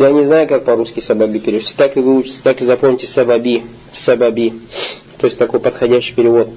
[0.00, 1.74] Я не знаю, как по-русски сабаби перевести.
[1.76, 3.64] Так и выучите, так и запомните сабаби.
[3.92, 4.54] Сабаби.
[5.18, 6.48] То есть такой подходящий перевод.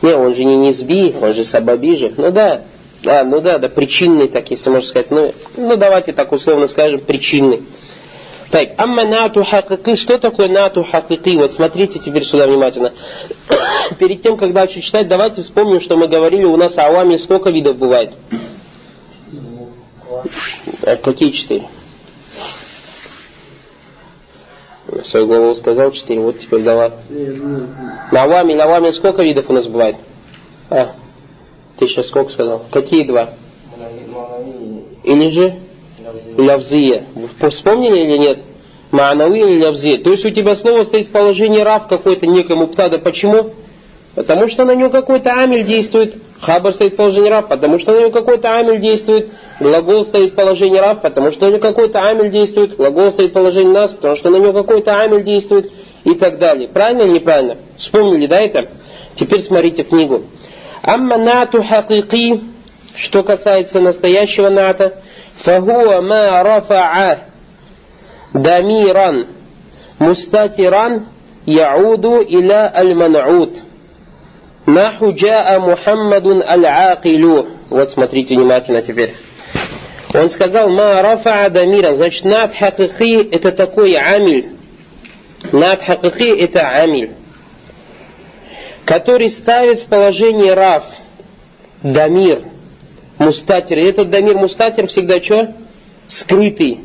[0.00, 2.14] Не, он же не низби, он же сабаби же.
[2.16, 2.62] Ну да,
[3.02, 5.10] да, ну да, да, причинный, так если можно сказать.
[5.10, 7.62] Ну, ну давайте так условно скажем, причинный.
[8.50, 11.36] Так, амма нату хакики, что такое нату хакики?
[11.36, 12.94] Вот смотрите теперь сюда внимательно.
[13.98, 17.76] Перед тем, как дальше читать, давайте вспомним, что мы говорили, у нас ауами сколько видов
[17.76, 18.12] бывает?
[20.82, 21.68] А какие четыре?
[25.04, 26.92] Свою голову сказал четыре, вот теперь давай.
[28.10, 29.96] На авами, на авами сколько видов у нас бывает?
[30.70, 30.96] А,
[31.78, 32.66] ты сейчас сколько сказал?
[32.70, 33.30] Какие два?
[35.04, 35.62] Или же?
[36.36, 37.04] лявзия.
[37.50, 38.38] Вспомнили или нет?
[38.90, 39.98] Ма'науи или лявзия.
[39.98, 42.98] То есть у тебя слово стоит в положении рав какой-то некому птада.
[42.98, 43.52] Почему?
[44.14, 46.16] Потому что на него какой-то амель действует.
[46.42, 49.30] Хабар стоит в положении раб, потому что на него какой-то амель действует.
[49.60, 52.76] Глагол стоит в положении раб, потому что на него какой-то амель действует.
[52.76, 55.70] Глагол стоит в положении нас, потому что на него какой-то амель действует.
[56.02, 56.68] И так далее.
[56.68, 57.58] Правильно или неправильно?
[57.78, 58.70] Вспомнили, да, это?
[59.14, 60.24] Теперь смотрите книгу.
[60.82, 62.40] Амма нату хакики,
[62.96, 65.00] что касается настоящего ната,
[65.44, 67.18] фагуа ма рафаа
[68.34, 69.28] дамиран
[70.00, 71.06] мустатиран
[71.46, 72.96] яуду иля аль
[74.72, 77.58] Наху джаа Мухаммадун аль-Акилю.
[77.68, 79.14] Вот смотрите внимательно теперь.
[80.14, 84.48] Он сказал, ма рафа адамира, значит, над хакихи это такой амиль.
[85.52, 87.10] Над хакихи это амиль,
[88.86, 90.84] который ставит в положение раф,
[91.82, 92.42] дамир,
[93.18, 93.78] мустатир.
[93.78, 95.54] И этот дамир мустатир всегда что?
[96.08, 96.80] Скрытый.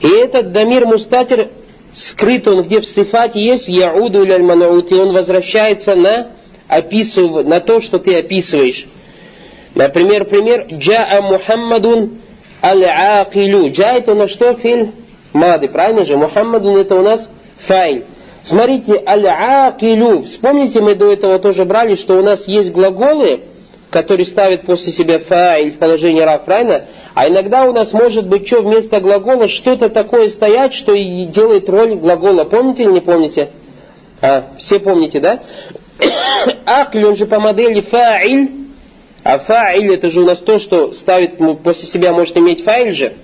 [0.00, 1.48] И этот дамир мустатир
[1.94, 6.34] скрыт он, где в сифате есть яуду или и он возвращается на
[6.68, 7.44] описыв...
[7.44, 8.86] на то, что ты описываешь.
[9.74, 12.20] Например, пример, джаа Мухаммадун
[12.62, 13.70] аль-акилю.
[13.72, 14.92] Джа это на что филь?
[15.32, 16.16] Мады, правильно же?
[16.16, 17.30] Мухаммадун это у нас
[17.66, 18.06] файль.
[18.42, 20.22] Смотрите, аль-акилю.
[20.22, 23.40] Вспомните, мы до этого тоже брали, что у нас есть глаголы,
[23.90, 26.84] который ставит после себя фаиль в положении рав, правильно?
[27.14, 31.68] А иногда у нас может быть что вместо глагола что-то такое стоять, что и делает
[31.68, 32.44] роль глагола.
[32.44, 33.50] Помните или не помните?
[34.20, 35.40] А, все помните, да?
[36.66, 38.50] Акль, он же по модели фаиль,
[39.22, 43.14] а фаиль это же у нас то, что ставит после себя может иметь фаиль же.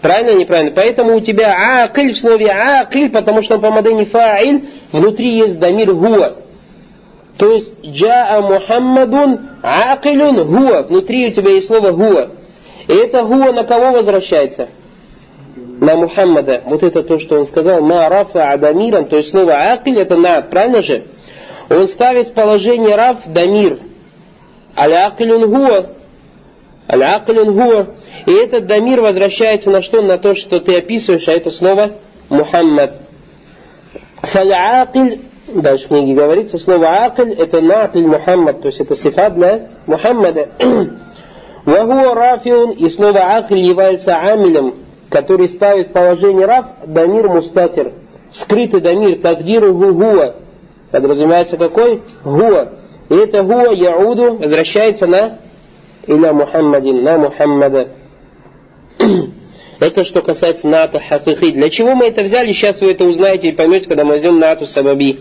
[0.00, 0.72] Правильно или неправильно?
[0.74, 5.92] Поэтому у тебя акль в слове акль, потому что по модели фаиль внутри есть дамир
[5.92, 6.34] гуа.
[7.36, 10.82] То есть джаа Мухаммадун акилюн хуа.
[10.82, 12.30] Внутри у тебя есть слово хуа.
[12.86, 14.68] И это хуа на кого возвращается?
[15.80, 16.62] На Мухаммада.
[16.64, 17.80] Вот это то, что он сказал.
[17.80, 19.06] Ма рафа адамиран.
[19.06, 20.42] То есть слово акиль это на.
[20.42, 21.04] Правильно же?
[21.70, 23.80] Он ставит положение раф дамир.
[24.76, 25.50] Аль-акилюн
[27.54, 27.86] хуа.
[28.26, 30.02] И этот дамир возвращается на что?
[30.02, 31.92] На то, что ты описываешь, а это слово
[32.28, 33.02] Мухаммад.
[34.22, 39.68] Фаль-акиль Дальше в книге говорится, слово акль это накль Мухаммад, то есть это сифат для
[39.86, 40.50] Мухаммада.
[41.64, 44.74] Вахуа рафиун, и слово акль является амилем,
[45.08, 47.92] который ставит положение раф, дамир мустатир.
[48.30, 50.34] Скрытый дамир, тагдиру гугуа.
[50.90, 52.02] Подразумевается какой?
[52.24, 52.68] Гуа.
[53.08, 55.38] И это гуа яуду возвращается на
[56.06, 57.88] иля Мухаммадин, на Мухаммада.
[59.80, 61.52] Это что касается ната хакихи.
[61.52, 64.66] Для чего мы это взяли, сейчас вы это узнаете и поймете, когда мы возьмем нату
[64.66, 65.18] сабаби.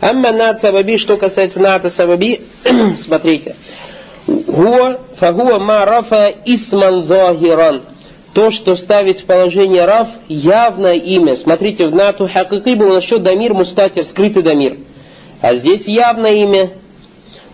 [0.00, 2.42] Амма нат сабаби, что касается ната сабаби,
[2.98, 3.56] смотрите.
[4.26, 7.82] Хуа, фахуа ма рафа исман захиран.
[8.34, 11.36] То, что ставит в положение раф, явное имя.
[11.36, 14.78] Смотрите, в нату хакики был еще дамир мустатир, скрытый дамир.
[15.40, 16.72] А здесь явное имя.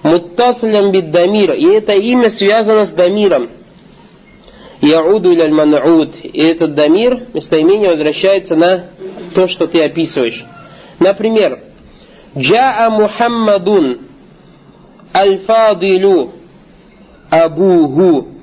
[0.02, 1.52] Муттаслям бид дамир.
[1.52, 3.50] И это имя связано с дамиром.
[4.80, 6.14] Яуду или манауд.
[6.22, 8.86] И этот дамир, местоимение возвращается на
[9.34, 10.42] то, что ты описываешь.
[10.98, 11.60] Например,
[12.38, 13.98] Джаа Мухаммадун
[15.14, 16.32] Аль-Фадилу
[17.28, 18.39] Абуху.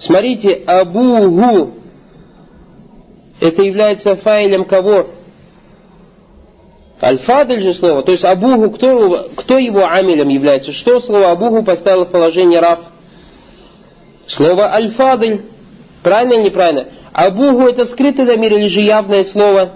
[0.00, 1.74] Смотрите, Абуху.
[3.38, 5.10] Это является файлем кого?
[7.02, 8.02] Аль-Фадль же слово.
[8.02, 10.72] То есть Абуху, кто, кто его амилем является?
[10.72, 12.80] Что слово Абуху поставило в положение Раф?
[14.26, 15.42] Слово Аль-Фадль.
[16.02, 16.88] Правильно или неправильно?
[17.12, 19.72] Абуху это скрытый дамир или же явное слово?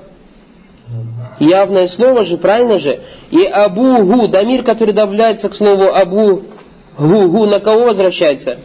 [1.39, 3.01] Явное слово же, правильно же?
[3.31, 8.59] И Абу-Гу, дамир, который добавляется к слову Абу-Гу, на кого возвращается?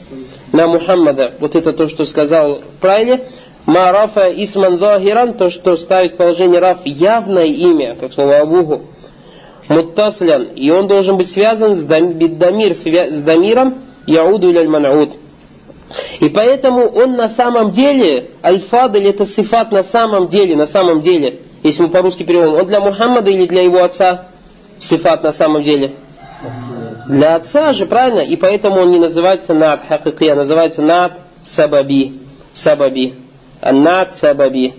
[0.51, 1.34] На Мухаммада.
[1.40, 3.22] Вот это то, что сказал правильно.
[3.66, 8.86] Марафа Исман Захиран, то, что ставит положение Раф явное имя, как слово Абуху.
[9.68, 10.48] Муттаслян.
[10.56, 15.12] И он должен быть связан с дамир, с дамиром Яуду или Манауд.
[16.19, 21.42] И поэтому он на самом деле, аль-фадль это сифат на самом деле, на самом деле,
[21.63, 24.28] если мы по-русски переводим, он для Мухаммада или для его отца
[24.78, 25.92] сифат на самом деле?
[27.10, 28.20] Для отца же, правильно?
[28.20, 31.14] И поэтому он не называется над хакики, а называется над
[31.44, 32.20] сабаби.
[32.54, 33.16] Сабаби.
[33.62, 34.76] А над сабаби.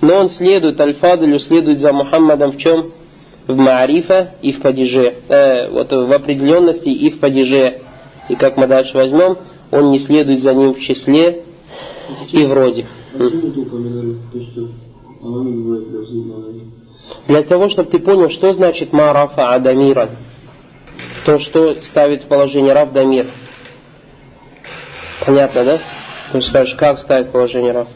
[0.00, 2.92] Но он следует, аль-фадлю следует за Мухаммадом в чем?
[3.48, 5.14] В маарифа и в падеже.
[5.28, 7.78] Э, вот в определенности и в падеже.
[8.28, 9.38] И как мы дальше возьмем,
[9.72, 11.42] он не следует за ним в числе
[12.30, 12.86] и вроде.
[17.26, 20.10] Для того, чтобы ты понял, что значит марафа адамира.
[21.24, 23.30] То, что ставит в положение рав дамир.
[25.24, 25.80] Понятно, да?
[26.32, 27.88] Ты скажешь, как ставить положение рав?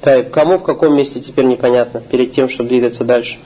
[0.00, 3.38] Так, кому в каком месте теперь непонятно, перед тем, чтобы двигаться дальше?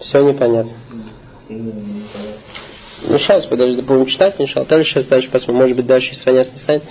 [0.00, 0.72] Все непонятно.
[1.48, 4.66] Ну, сейчас, подожди, будем читать, иншалла.
[4.66, 5.62] Дальше сейчас дальше посмотрим.
[5.62, 6.82] Может быть, дальше если понятно станет.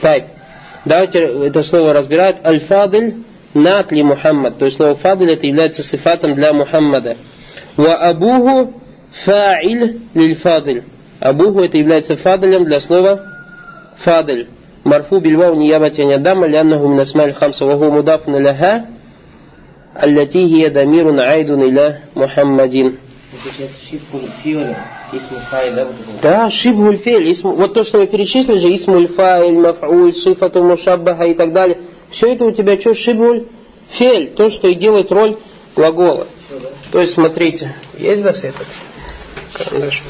[0.00, 0.24] Так,
[0.84, 2.36] давайте это слово разбирать.
[2.44, 3.24] Аль-фадль
[3.54, 4.58] натли Мухаммад.
[4.58, 7.16] То есть слово фадль это является сифатом для Мухаммада.
[7.76, 8.74] Ва абуху
[9.25, 10.83] фа'иль лиль фадль.
[11.19, 13.21] Абуху это является фадлем для слова
[14.03, 14.47] фадль.
[14.85, 18.89] مرفوع بالواو نيابة عن الدم لأنه من أسماء الخمسة وهو مضاف لها
[20.03, 22.95] التي هي ضمير عائد إلى محمد
[26.21, 27.33] да, шибгуль фель.
[27.43, 31.79] Вот то, что мы перечислили же, исмуль фаиль, маф'уль, сифату мушаббаха и так далее.
[32.09, 33.45] Все это у тебя что, шибгуль
[33.91, 34.31] фель.
[34.35, 35.37] То, что и делает роль
[35.75, 36.27] глагола.
[36.91, 38.33] То есть, смотрите, есть да
[39.46, 40.02] этот карандаш?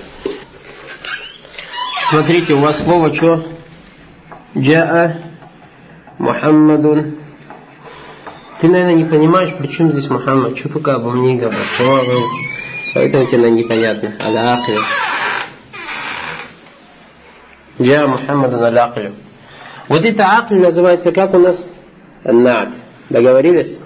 [2.11, 3.47] Смотрите, у вас слово что?
[4.57, 5.17] Джаа
[6.19, 7.17] Мухаммадун.
[8.61, 10.59] Ты, наверное, не понимаешь, при чем здесь Мухаммад.
[10.59, 11.59] Что только обо мне говоришь?
[12.95, 14.15] Поэтому тебе непонятно.
[14.25, 14.79] Аль-Акли.
[17.81, 19.13] Джа Мухаммаду аль
[19.89, 21.71] Вот это акли называется как у нас?
[22.25, 22.71] Над.
[23.11, 23.79] Договорились?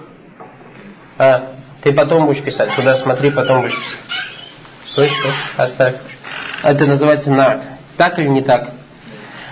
[1.17, 2.71] А, ты потом будешь писать.
[2.71, 4.30] Сюда смотри, потом будешь писать.
[4.93, 5.53] Слышишь?
[5.57, 5.95] Оставь.
[6.63, 7.61] Это называется над.
[7.97, 8.71] Так или не так?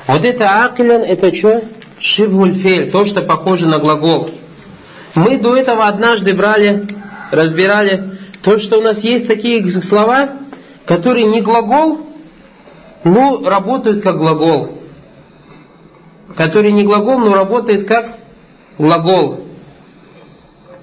[0.07, 1.63] Вот это аклян, это что?
[1.99, 4.29] Шивгульфель, то, что похоже на глагол.
[5.15, 6.87] Мы до этого однажды брали,
[7.31, 10.29] разбирали то, что у нас есть такие слова,
[10.85, 12.07] которые не глагол,
[13.03, 14.79] но работают как глагол.
[16.35, 18.17] Которые не глагол, но работают как
[18.77, 19.45] глагол.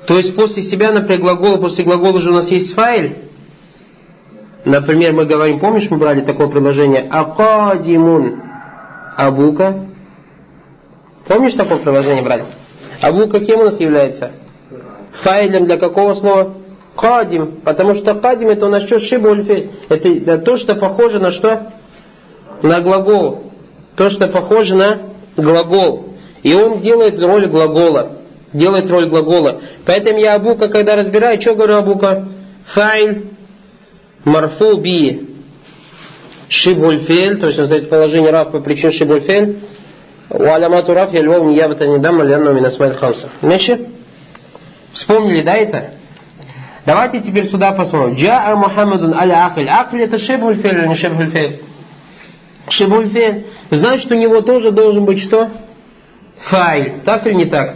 [0.07, 3.26] То есть после себя, например, глагола, после глагола уже у нас есть файл.
[4.67, 8.43] Например, мы говорим, помнишь, мы брали такое предложение Акадимун
[9.17, 9.87] Абука.
[11.29, 12.47] Помнишь такое предложение брали?
[13.01, 14.33] Абука кем у нас является?
[15.23, 16.55] Файлем для какого слова?
[16.97, 18.99] Кадим, потому что кадим это у нас что?
[18.99, 19.71] Шибульфель.
[19.89, 21.69] Это то, что похоже на что?
[22.63, 23.53] На глагол.
[23.95, 24.99] То, что похоже на
[25.37, 26.17] глагол.
[26.43, 28.17] И он делает роль глагола.
[28.53, 29.61] Делает роль глагола.
[29.85, 32.27] Поэтому я Абука, когда разбираю, что говорю Абука?
[32.75, 33.36] Файль,
[34.27, 35.29] марфу би,
[36.49, 39.61] шибульфель, то есть называется положение рав по причине шибульфель.
[40.29, 43.31] Уалямату раф я львов не явата не дам, лянну минасмайль хамса.
[43.41, 43.87] Меши?
[44.93, 45.91] Вспомнили, да, это?
[46.85, 48.17] Давайте теперь сюда посмотрим.
[48.17, 49.69] Джаа Мухаммадун аля Акль.
[49.69, 51.63] Акль это шебуль фель или не шебуль фель?
[52.69, 53.47] Шебуль фель.
[53.71, 55.51] Значит, у него тоже должен быть что?
[56.41, 57.01] Файль.
[57.05, 57.75] Так или не так?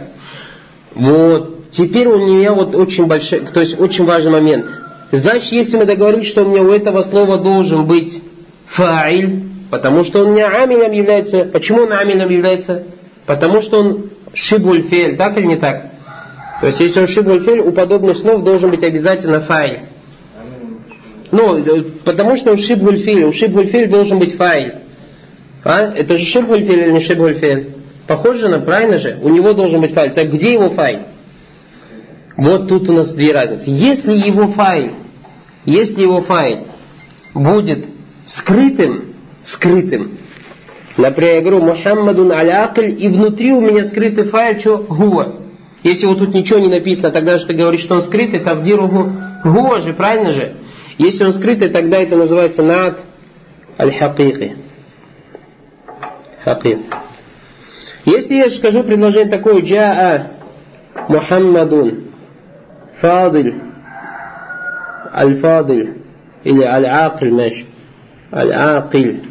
[0.95, 1.71] Вот.
[1.71, 4.65] Теперь у меня вот очень большой, то есть очень важный момент.
[5.11, 8.21] Значит, если мы договорились, что у меня у этого слова должен быть
[8.67, 11.45] файль, потому что он не амилем является.
[11.45, 12.83] Почему он амилем является?
[13.25, 15.91] Потому что он шибуль фель, так или не так?
[16.61, 19.79] То есть, если он шибуль фель, у подобных слов должен быть обязательно файль.
[21.31, 24.75] Ну, э, потому что он шибуль фель, у шибуль фель должен быть файль.
[25.63, 25.93] А?
[25.93, 27.75] Это же шибуль фель или не шибуль фель?
[28.07, 29.17] Похоже на, правильно же?
[29.21, 30.11] У него должен быть файль.
[30.11, 31.01] Так где его файль?
[32.37, 33.69] Вот тут у нас две разницы.
[33.69, 34.93] Если его файль,
[35.65, 36.59] если его файль
[37.33, 37.85] будет
[38.25, 40.11] скрытым, скрытым,
[40.97, 45.41] например, я говорю, Мухаммадун алякль, и внутри у меня скрытый файл, что гуа.
[45.83, 49.11] Если вот тут ничего не написано, тогда что ты говоришь, что он скрытый, тавдиругу
[49.43, 50.53] гуа же, правильно же?
[50.97, 52.99] Если он скрытый, тогда это называется над
[53.79, 54.57] аль-хакики.
[56.43, 56.79] Хакик.
[58.05, 60.31] Если я скажу предложение такое, джаа
[61.07, 62.10] Мухаммадун
[63.01, 63.61] фадиль
[65.13, 66.03] аль-фадиль
[66.43, 67.65] или аль-акиль, маш,
[68.31, 69.29] аль-акиль,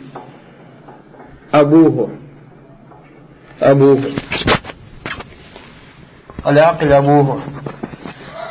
[1.51, 2.11] абуху,
[3.61, 4.09] абуху.
[6.45, 7.41] Аль-Акль Абуху.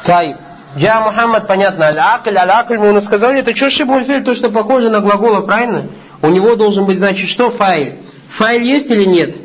[0.05, 0.35] Тай.
[0.77, 4.89] Джа Мухаммад, понятно, Аль-Акль, Аль-Акль, мы уже сказали, это что шибуль филь, то, что похоже
[4.89, 5.89] на глаголы, правильно?
[6.21, 7.93] У него должен быть, значит, что файл?
[8.37, 9.35] Файль есть или нет?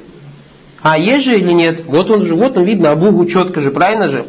[0.82, 1.86] А есть же или нет?
[1.86, 4.26] Вот он же, вот он видно, Абугу четко же, правильно же?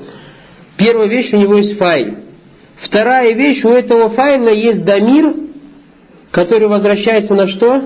[0.77, 2.15] Первая вещь, у него есть файл.
[2.77, 5.33] Вторая вещь, у этого файла есть дамир,
[6.31, 7.81] который возвращается на что?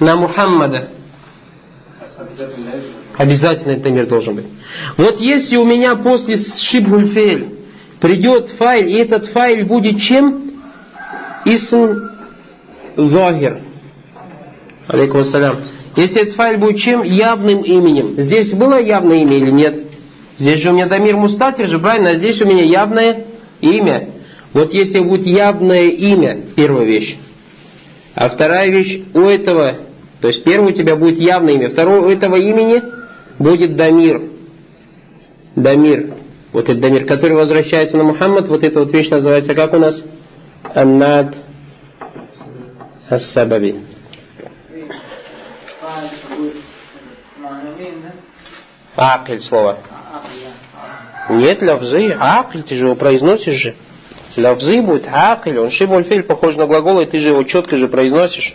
[0.00, 0.90] На Мухаммада.
[3.16, 4.46] Обязательно этот дамир должен быть.
[4.96, 7.48] Вот если у меня после шибгульфель
[8.00, 10.52] придет файл, и этот файл будет чем?
[11.44, 12.08] Исм
[12.96, 13.60] Захир.
[14.86, 15.56] Алейкум ассалям.
[15.96, 17.02] Если этот файл будет чем?
[17.02, 18.14] Явным именем.
[18.18, 19.87] Здесь было явное имя или нет?
[20.38, 22.10] Здесь же у меня Дамир Мустатир же, правильно?
[22.10, 23.26] А здесь у меня явное
[23.60, 24.10] имя.
[24.52, 27.18] Вот если будет явное имя, первая вещь.
[28.14, 29.76] А вторая вещь, у этого,
[30.20, 32.82] то есть первое у тебя будет явное имя, второе у этого имени
[33.38, 34.30] будет Дамир.
[35.54, 36.14] Дамир.
[36.52, 40.02] Вот этот Дамир, который возвращается на Мухаммад, вот эта вот вещь называется как у нас?
[40.74, 41.34] Аннад
[43.10, 43.76] Ас-Сабаби.
[48.96, 49.78] Акль слово.
[51.28, 53.74] Нет, лавзы, акль, ты же его произносишь же.
[54.36, 58.54] Лавзы будет акль, он шибульфиль похож на глагол, и ты же его четко же произносишь.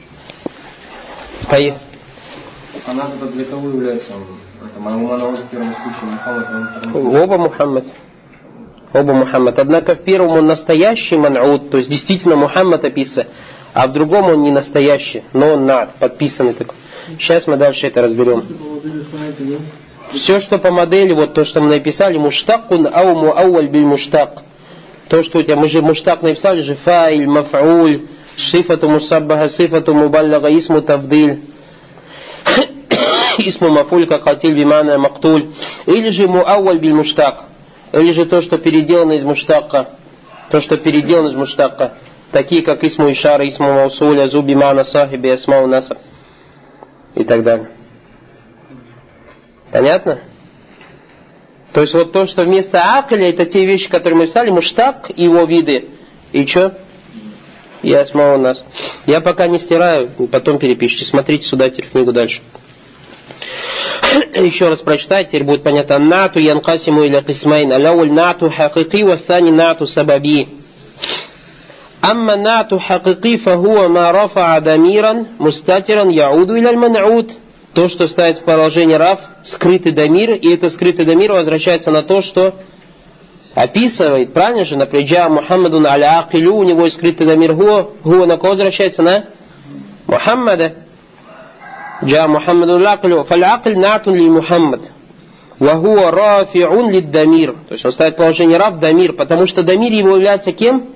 [1.50, 1.82] Поехали.
[2.86, 4.14] Она тогда для кого является?
[4.64, 7.22] Это Мамуна в первом случае Мухаммад.
[7.24, 7.86] Оба Мухаммад.
[8.94, 9.60] Оба Мухаммад.
[9.60, 13.32] Однако в первом он настоящий ман'уд, то есть действительно Мухаммад описывается,
[13.74, 16.76] а в другом он не настоящий, но он на, подписанный такой.
[17.20, 18.44] Сейчас мы дальше это разберем.
[20.14, 24.44] Все, что по модели, вот то, что мы написали, муштакун ау муауаль биль муштак.
[25.10, 30.56] То, что у тебя, мы же муштак написали же, фаиль, мафауль, шифату мусаббаха, сифату мубаллага,
[30.58, 31.42] исму тавдиль.
[33.40, 35.52] Исму мафуль, как хатиль бимана мактуль.
[35.88, 37.46] Или же муауаль биль муштак.
[37.92, 39.90] Или же то, что переделано из муштака.
[40.52, 41.94] То, что переделано из муштака.
[42.32, 45.98] Такие, как исму ишара, исму маусуля, зуби мана сахиби, асмау насаб.
[47.16, 47.70] И так далее.
[49.73, 50.21] Понятно?
[51.73, 55.25] То есть вот то, что вместо акля, это те вещи, которые мы писали, муштак и
[55.25, 55.89] его виды.
[56.33, 56.79] И что?
[57.83, 58.65] Я смотрю у нас.
[59.07, 61.05] Я пока не стираю, потом перепишите.
[61.05, 62.41] Смотрите сюда теперь книгу дальше.
[64.35, 65.99] Еще раз прочитать, теперь будет понятно.
[65.99, 67.73] Нату янкасиму или кисмайн.
[67.73, 70.49] Аляуль нату хакики ваthani нату сабаби.
[72.05, 77.31] أما النعت حقيقي فهو ما رفع ضميرا مستترا يعود إلى المنعوت
[77.74, 82.22] то, что ставит в положение رفع, скрытый ضمير, и это скрытый ضمير возвращается на то,
[82.22, 82.56] что
[83.56, 88.26] описывает, правильно же, например, Мухаммаду на аля акилю, у него есть скрытый дамир гуа, гуа
[88.26, 89.02] на кого возвращается?
[89.02, 89.26] На
[90.08, 90.74] Мухаммада.
[92.04, 94.82] Джа Мухаммаду лакилю, фалякиль натун ли Мухаммад.
[95.58, 97.54] Вахуа рафиун ли дамир.
[97.68, 100.90] То есть он ставит положение рав дамир, потому что дамир его является кем?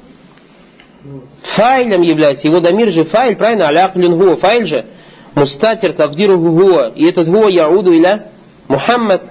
[1.55, 2.47] Файлем является.
[2.47, 3.67] Его дамир же файл, правильно?
[3.67, 4.85] Аля акилюн гуа, файл же
[5.37, 6.91] мустатир тавдируху гуа.
[6.95, 8.27] И этот гуа яуду иля
[8.67, 9.21] Мухаммад.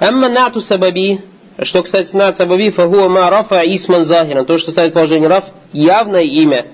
[0.00, 1.20] Амма нату сабаби.
[1.60, 4.44] Что, кстати, нат сабаби, фагуа ма рафа исман захиран.
[4.46, 6.66] То, что ставит положение раф, явное имя.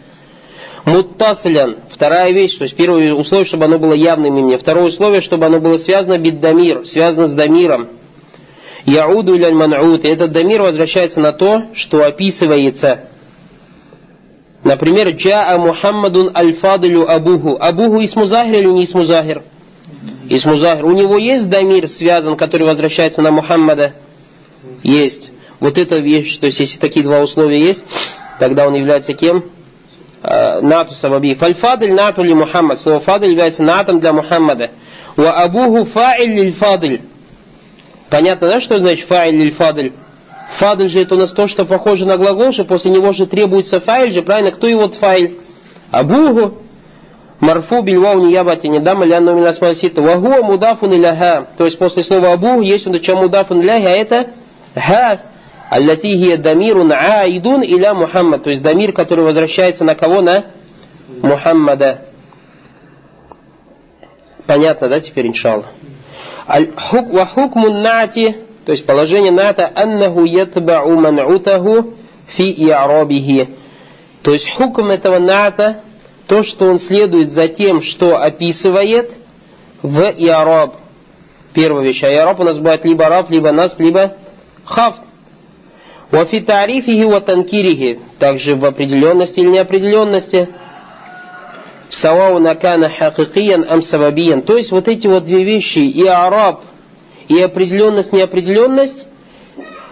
[0.84, 1.76] Муттаслян.
[1.90, 4.58] Вторая вещь, то есть первое условие, чтобы оно было явным именем.
[4.58, 7.88] Второе условие, чтобы оно было связано биддамир, связано с дамиром.
[8.84, 10.02] Яуду или ман'ут.
[10.02, 13.08] И этот дамир возвращается на то, что описывается
[14.68, 17.56] Например, Джаа Мухаммадун Аль-Фадилю Абуху.
[17.58, 19.42] Абуху Исмузахир или не Исмузахир?
[20.28, 20.84] Исмузахир.
[20.84, 23.94] У него есть дамир связан, который возвращается на Мухаммада?
[24.82, 25.30] Есть.
[25.58, 27.87] Вот эта вещь, то есть если такие два условия есть,
[28.38, 29.44] тогда он является кем?
[30.22, 31.34] А, нату сабаби.
[31.34, 32.78] Фальфадль нату ли Мухаммад.
[32.78, 34.72] Слово фадль является натом для Мухаммада.
[35.16, 37.00] Ва абуху фаиль лиль фадль.
[38.10, 39.92] Понятно, да, что значит фаиль лиль фадль?
[40.57, 43.81] Фадль же это у нас то, что похоже на глагол, что после него же требуется
[43.81, 44.50] файль же, правильно?
[44.50, 45.38] Кто его файль?
[45.90, 46.59] Абугу.
[47.40, 50.00] Марфу бильвау ниябати не дам или анну смасита.
[50.02, 51.47] Вагуа мудафун иляха.
[51.57, 54.31] То есть после слова абу есть он чем мудафун иляха, а это
[54.75, 55.21] ха.
[55.71, 58.43] Аллати хия дамирун аидун иля Мухаммад.
[58.43, 60.23] То есть дамир, который возвращается на кого?
[60.23, 60.47] На
[61.23, 62.07] Мухаммада.
[64.47, 65.67] Понятно, да, теперь иншаллах?
[66.49, 71.94] Ва хукмун нати то есть положение ната аннаху ятбау ман'утаху
[72.37, 73.48] фи иарабихи.
[74.22, 75.84] То есть хукм этого ната,
[76.26, 79.12] то, что он следует за тем, что описывает
[79.80, 80.75] в иараб.
[81.54, 82.02] Первая вещь.
[82.02, 84.18] А иараб у нас бывает либо раб, либо нас, либо
[84.66, 85.00] хафт.
[86.10, 88.00] Вафи тарифихи ва танкирихи.
[88.18, 90.46] Также в определенности или неопределенности.
[91.88, 94.42] Савау накана хакикиян ам сабабиян.
[94.42, 96.64] То есть вот эти вот две вещи, и араб
[97.28, 99.06] и определенность, неопределенность,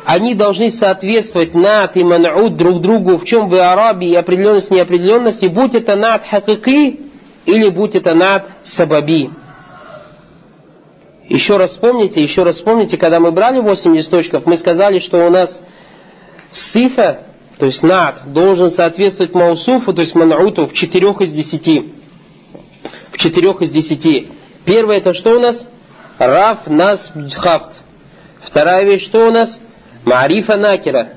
[0.05, 5.47] они должны соответствовать над и ман'уд друг другу, в чем вы арабии и определенность, неопределенности,
[5.47, 7.01] будь это над хакики,
[7.45, 9.31] или будь это над сабаби.
[11.29, 15.31] Еще раз вспомните, еще раз вспомните, когда мы брали 8 листочков, мы сказали, что у
[15.31, 15.61] нас
[16.53, 17.23] сифа,
[17.59, 21.85] то есть над, должен соответствовать маусуфу, то есть манауту в 4 из 10.
[23.11, 24.29] В 4 из 10.
[24.65, 25.67] Первое это что у нас?
[26.19, 27.83] Раф, нас, хафт.
[28.41, 29.61] Вторая вещь что у нас?
[30.05, 31.09] Марифа накера.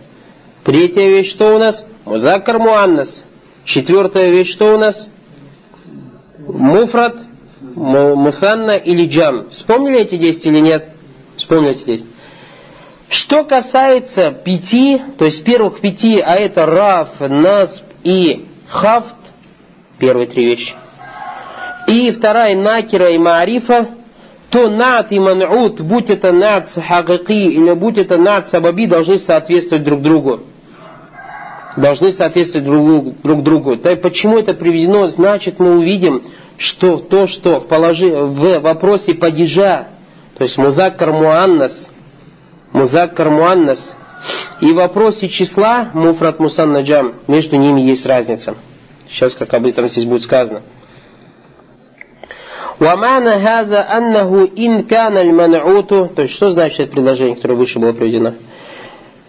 [0.63, 1.85] Третья вещь что у нас?
[2.05, 3.23] Музаккар муаннас.
[3.63, 5.09] Четвертая вещь что у нас?
[6.39, 7.15] Муфрат,
[7.61, 9.49] муфанна или джам.
[9.51, 10.89] Вспомнили эти 10 или нет?
[11.37, 12.05] Вспомнили эти 10.
[13.09, 19.15] Что касается пяти, то есть первых пяти, а это раф, насб и хафт,
[19.97, 20.73] первые три вещи,
[21.87, 23.98] и вторая накира и маарифа,
[24.49, 29.83] то над и ман'ут, будь это над хакики или будь это над сабаби, должны соответствовать
[29.83, 30.41] друг другу.
[31.77, 33.77] Должны соответствовать друг, друг другу.
[33.77, 35.07] Так почему это приведено?
[35.07, 36.23] Значит, мы увидим,
[36.57, 39.87] что то, что в, положи, в вопросе падежа,
[40.37, 41.91] то есть музаккар муаннас,
[42.73, 43.95] музаккар муаннас,
[44.61, 48.55] и в вопросе числа муфрат мусаннаджам, между ними есть разница.
[49.09, 50.61] Сейчас, как об этом здесь будет сказано.
[52.79, 56.09] Вамана газа аннаху инканаль мануту.
[56.15, 58.33] То есть что значит это предложение, которое выше было приведено?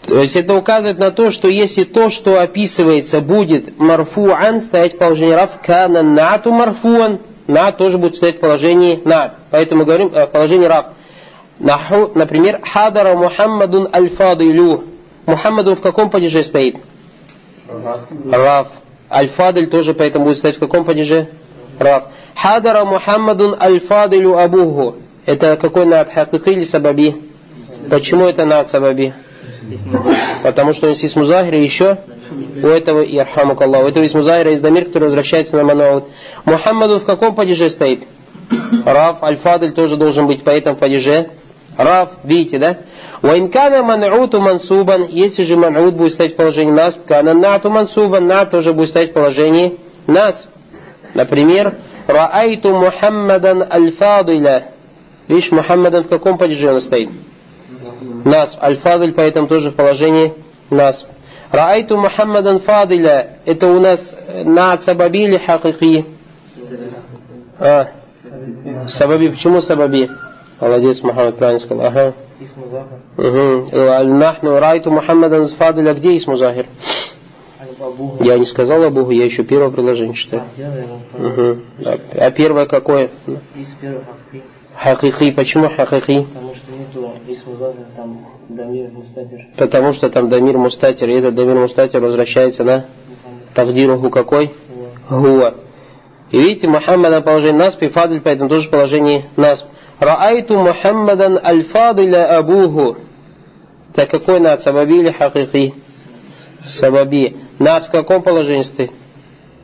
[0.06, 4.98] То есть это указывает на то, что если то, что описывается, будет марфуан, стоять в
[4.98, 9.34] положении рав, кана нату марфуан, на тоже будет стоять в положении на.
[9.50, 10.86] Поэтому мы говорим э, о положении рав.
[11.58, 14.84] Например, хадара Мухаммадун аль-фадилю.
[15.26, 16.76] Мухаммадун в каком падеже стоит?
[18.30, 18.68] Рав.
[19.10, 21.28] Альфадиль тоже поэтому будет стоять в каком падеже?
[21.78, 22.04] Рав.
[22.34, 24.96] Хадара Мухаммадун аль-фадилю абуху.
[25.26, 27.16] Это какой над хакики или сабаби?
[27.88, 29.14] Почему это над сабаби?
[30.42, 31.98] Потому что он есть музахир и еще
[32.62, 36.04] у этого, и архамак Аллах, у этого есть музахира из дамир, который возвращается на манаут.
[36.44, 38.04] Мухаммаду в каком падеже стоит?
[38.84, 41.30] Раф, аль-фадль тоже должен быть по этому падеже.
[41.76, 42.78] Раф, видите, да?
[43.22, 48.46] Ваинкана ман'уту мансубан, если же ман'ут будет стоять в положении нас, кана нату мансубан, на
[48.46, 50.48] тоже будет стоять в положении нас.
[51.14, 51.74] Например,
[52.12, 54.72] Раайту Мухаммадан аль-фадиля.
[55.28, 57.10] Видишь, Мухаммадан в каком падеже он стоит?
[58.24, 58.56] Нас.
[58.60, 60.34] Аль-фадиль, поэтому тоже в положении
[60.70, 61.06] нас.
[61.52, 63.38] Раайту Мухаммадан фадиля.
[63.44, 66.06] Это у нас на сабаби или хакики?
[67.58, 67.88] А.
[68.88, 69.28] Сабаби.
[69.28, 70.10] Почему сабаби?
[70.60, 71.86] Молодец, Мухаммад правильно сказал.
[71.86, 72.14] Ага.
[73.16, 73.76] Угу.
[74.16, 75.94] Нахну райту Мухаммадан фадиля.
[75.94, 76.66] Где есть музахир?
[78.20, 80.44] Я не сказал Абуху, я еще первое предложение читаю.
[81.14, 81.58] Угу.
[82.14, 83.10] А первое какое?
[84.74, 85.30] Хакики.
[85.32, 86.26] Почему хакики?
[89.56, 91.08] Потому что там дамир мустатир.
[91.08, 92.86] И этот дамир мустатир возвращается на
[93.54, 94.54] тавдируху какой?
[95.10, 95.54] Гуа.
[96.30, 99.66] И видите, Мухаммад на положении насп и фадль, поэтому тоже положение насп.
[99.98, 102.96] Раайту Мухаммадан аль-фадиля абуху.
[103.94, 105.74] Так какой над сабаби или хакики?
[106.64, 107.36] Сабаби.
[107.60, 108.90] Над в каком положении стоит?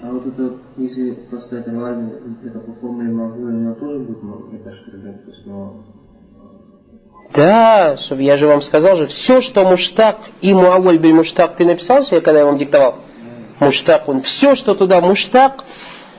[0.02, 4.18] А вот это, если поставить аномалию, это по формуле у него тоже будет,
[4.60, 5.82] это что, то есть, но...
[7.34, 11.64] Да, чтобы я же вам сказал же, все, что муштак и муаваль биль муштак, ты
[11.64, 12.96] написал себе, когда я вам диктовал?
[13.60, 15.64] Муштак, он все, что туда муштак,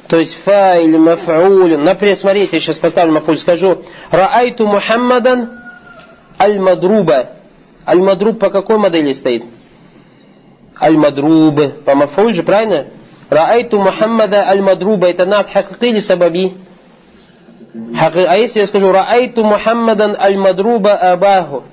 [0.07, 1.83] то есть фа или мафаулин.
[1.83, 3.83] Например, смотрите, я сейчас поставлю мафуль, скажу.
[4.09, 5.51] Раайту Мухаммадан
[6.39, 7.33] аль-мадруба.
[7.85, 9.43] Аль-мадруб по какой модели стоит?
[10.81, 11.83] Аль-мадруб.
[11.85, 12.85] По мафуль же, правильно?
[13.29, 15.07] Раайту Мухаммада аль-мадруба.
[15.07, 16.53] Это над хакики или сабаби?
[17.99, 21.63] А если я скажу Раайту Мухаммадан аль-мадруба абаху.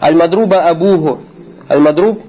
[0.00, 1.22] Аль-мадруба абуху.
[1.68, 2.22] Аль-мадруб?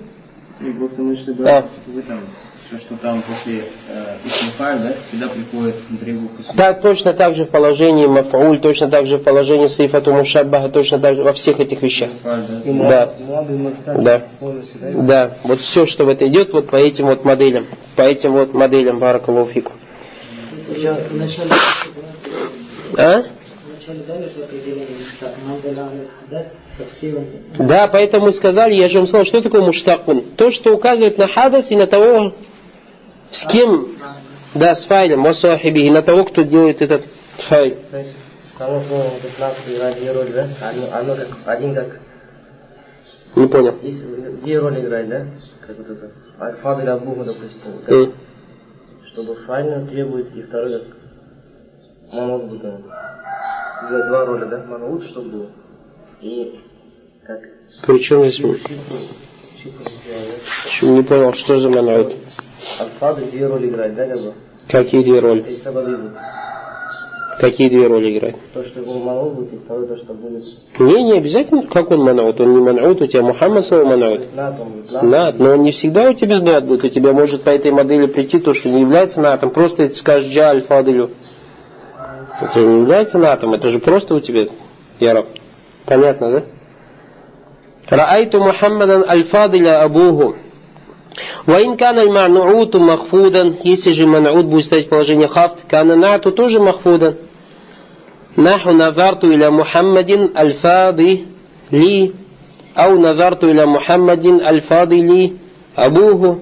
[2.67, 4.17] Все, что там после э,
[4.57, 9.17] да, всегда приходит на требу Да, точно так же в положении мафауль, точно так же
[9.17, 12.09] в положении сейфату мушаббаха, точно так же во всех этих вещах.
[12.23, 12.61] да.
[12.65, 13.13] Да.
[14.01, 14.27] Да.
[14.81, 15.01] да?
[15.03, 17.67] Да, вот все, что в это идет, вот по этим вот моделям.
[17.95, 19.71] По этим вот моделям, баракалуфику.
[20.67, 20.73] В
[22.97, 23.25] А?
[27.57, 27.67] в.
[27.67, 30.23] Да, поэтому мы сказали, я же вам сказал, что такое муштакун?
[30.35, 32.33] То, что указывает на хадас и на того,
[33.31, 33.87] с кем,
[34.53, 37.05] да, с файлем, васахиби, и на того, кто делает этот
[37.49, 37.77] файл.
[38.57, 40.49] Само слово вот это нас играет две роли, да?
[40.61, 41.99] Оно, оно как, один как,
[43.35, 43.77] Не понял.
[43.81, 45.25] есть две роли играет, да?
[45.67, 47.59] Как вот это, альфа или абуха, допустим.
[47.85, 48.13] как- М.
[49.11, 50.87] чтобы файна требует, и второй как
[52.13, 52.61] монолог будет.
[52.61, 54.63] Два, два роли, да?
[54.65, 55.47] Монолог, чтобы было.
[56.21, 56.59] И
[57.27, 57.39] как
[57.85, 58.39] Причем здесь,
[60.81, 62.15] не понял, что за манают?
[62.79, 64.33] Альфа две роли играет, да, бы?
[64.69, 65.41] Какие две роли?
[65.51, 66.13] И сабаби будет.
[67.39, 68.37] Какие две роли играют?
[68.53, 70.43] То, что манул будет, и второе, то, что будет
[70.79, 72.39] Не, не обязательно, как он манаут.
[72.39, 74.33] Он не манаут, у тебя Мухаммад слово манаут.
[74.33, 76.85] Над, но он не всегда у тебя над будет.
[76.85, 79.49] У тебя может по этой модели прийти то, что не является натом.
[79.49, 81.11] Просто ты скажешь джа аль-фадилю.
[82.41, 84.47] Это не является натом, это же просто у тебя
[84.99, 85.27] яраб.
[85.85, 86.43] Понятно, да?
[87.87, 90.35] Раайту Мухаммадан аль-фадиля абуху.
[91.45, 97.17] Ваин каналь махфудан, если же манут будет стоять положение хафт, кананату тоже махфудан.
[98.35, 101.27] Наху назарту иля Мухаммадин Альфади
[101.71, 102.15] ли,
[102.73, 105.37] ау назарту иля Мухаммадин Альфади ли,
[105.75, 106.41] абуху.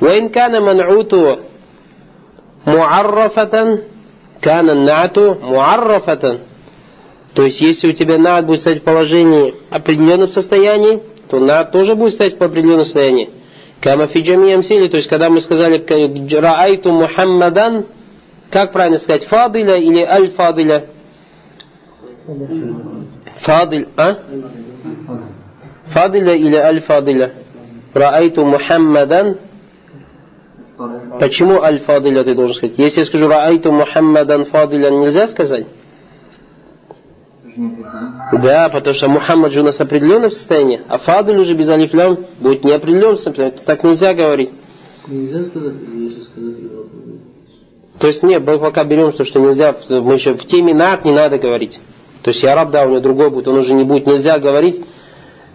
[0.00, 1.40] Ваин кана мануту
[2.64, 3.82] муаррафатан,
[4.40, 6.40] канан нату муаррафатан.
[7.34, 11.96] То есть, если у тебя над будет стоять в положении определенном состоянии, то над тоже
[11.96, 13.28] будет стоять по определенном состоянии.
[13.84, 15.84] Кама фиджамиям сили, то есть, когда мы сказали
[16.40, 17.84] Раайту Мухаммадан,
[18.50, 20.86] как правильно сказать, Фадиля или Аль-Фадиля?
[23.42, 24.16] Фадиль, а?
[25.88, 27.34] Фадиля или Аль-Фадиля?
[27.92, 29.36] Раайту Мухаммадан.
[31.20, 32.78] Почему Аль-Фадиля ты должен сказать?
[32.78, 35.66] Если я скажу Раайту Мухаммадан Фадиля, нельзя сказать?
[37.56, 42.64] Да, потому что Мухаммад же у нас определенное состояние, а Фадиль уже без алифлям будет
[42.64, 43.58] неопределенное состояние.
[43.64, 44.50] Так нельзя говорить.
[45.06, 46.84] Нельзя сказать, если сказать его.
[47.98, 51.12] То есть нет, мы пока берем то, что нельзя, мы еще в теме над не
[51.12, 51.78] надо говорить.
[52.22, 54.82] То есть я раб, да, у него другой будет, он уже не будет, нельзя говорить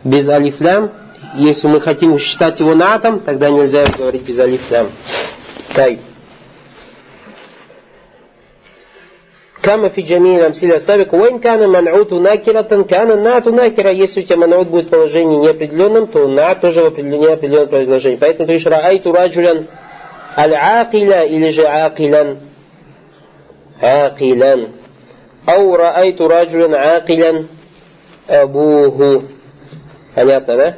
[0.04, 0.92] без алифлям.
[1.36, 4.88] Если мы хотим считать его натом, тогда нельзя говорить без алифлям.
[5.76, 6.00] Так.
[9.62, 13.91] Кама фи джамиль амсиля сабик, уэн кана ман'уту накиратан, кана нату накира.
[13.91, 18.15] Если у тебя ман'ут будет в положении неопределенном, то на тоже в определенном неопределенном положении.
[18.15, 19.67] Поэтому ты говоришь, раайту раджулян
[20.38, 22.39] аль-акиля или же акилян.
[23.82, 24.69] Акилян.
[25.45, 27.50] Ау раайту раджулян акилян
[28.28, 29.24] абуху.
[30.15, 30.76] Понятно, да?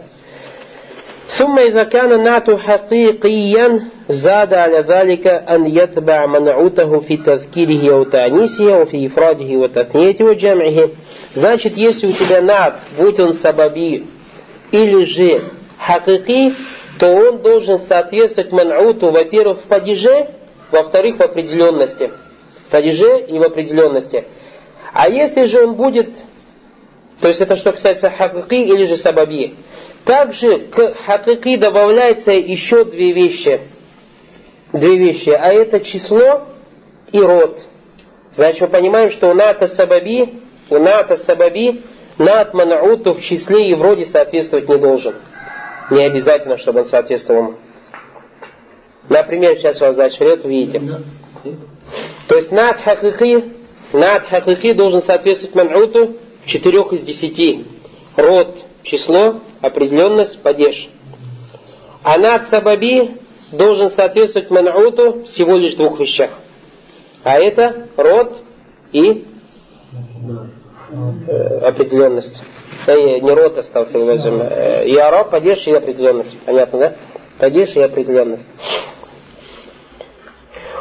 [1.31, 9.07] ثم إذا كان النعت حقيقيا زاد على ذلك أن يتبع منعوته في تذكيره وتعنيسه وفي
[9.07, 10.89] إفراده وتثنيته وجمعه
[11.33, 14.07] Значит, если у тебя над, будь он сабаби
[14.71, 16.55] или же хакики,
[16.99, 20.29] то он должен соответствовать ман'уту, во-первых, в падеже,
[20.71, 22.11] во-вторых, в определенности.
[22.69, 24.25] В падеже и в определенности.
[24.95, 26.09] А если же он будет,
[27.21, 29.57] то есть это что касается хакики или же сабаби,
[30.06, 33.60] также к хакики добавляется еще две вещи.
[34.74, 35.30] Две вещи.
[35.30, 36.48] А это число
[37.12, 37.60] и род.
[38.32, 41.84] Значит, мы понимаем, что у ната сабаби, у ната сабаби,
[42.18, 45.16] нат манауту в числе и в роде соответствовать не должен.
[45.90, 47.56] Не обязательно, чтобы он соответствовал.
[49.10, 50.82] Например, сейчас вас дальше лет увидите.
[52.28, 53.54] То есть над хакики,
[53.92, 57.66] над хакики должен соответствовать манауту в четырех из десяти.
[58.16, 60.89] Род, число, определенность, падеж.
[62.03, 63.19] А над сабаби
[63.53, 66.31] должен соответствовать манауту всего лишь двух вещах.
[67.25, 68.39] А это род
[68.93, 69.25] и
[71.29, 72.43] э, определенность.
[72.87, 76.39] Да, и не род остался, э, и араб, падеж и определенность.
[76.45, 76.97] Понятно, да?
[77.39, 78.45] Падеж и определенность.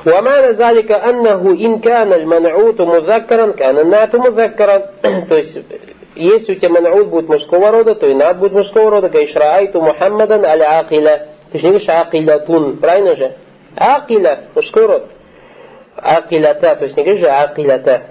[0.05, 4.77] ومعنى ذلك أنه إن كان المنعوت مذكرا كان النعت مذكرا
[5.29, 5.60] то есть
[6.19, 9.10] если у тебя манаут будет мужского рода, то и над будет мужского рода.
[9.10, 11.27] Говоришь, раайту Мухаммадан аль акиля.
[11.51, 13.36] Ты же не говоришь акилятун, правильно же?
[13.75, 15.08] Акиля, мужской род.
[15.95, 18.01] Акилята, то есть не говоришь же акилята.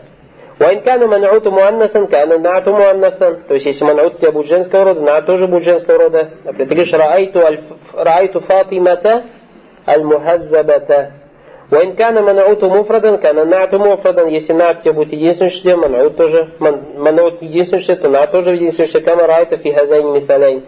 [0.61, 4.85] وإن كان منعوت مؤنثا كان النعت مؤنثا то есть если манаут у тебя будет женского
[4.85, 6.31] рода, над тоже будет женского рода.
[6.45, 7.41] Например, ты говоришь раайту,
[7.93, 9.25] раайту Фатимата
[9.87, 11.18] аль-мухаззабата.
[11.73, 16.51] وإن كان منعوت مفردا كان النعت مفردا если над тебе будет единственное число, манаут тоже,
[16.61, 20.63] манаут единственное число, то над тоже единственное число, كما رأيت في هذين المثالين.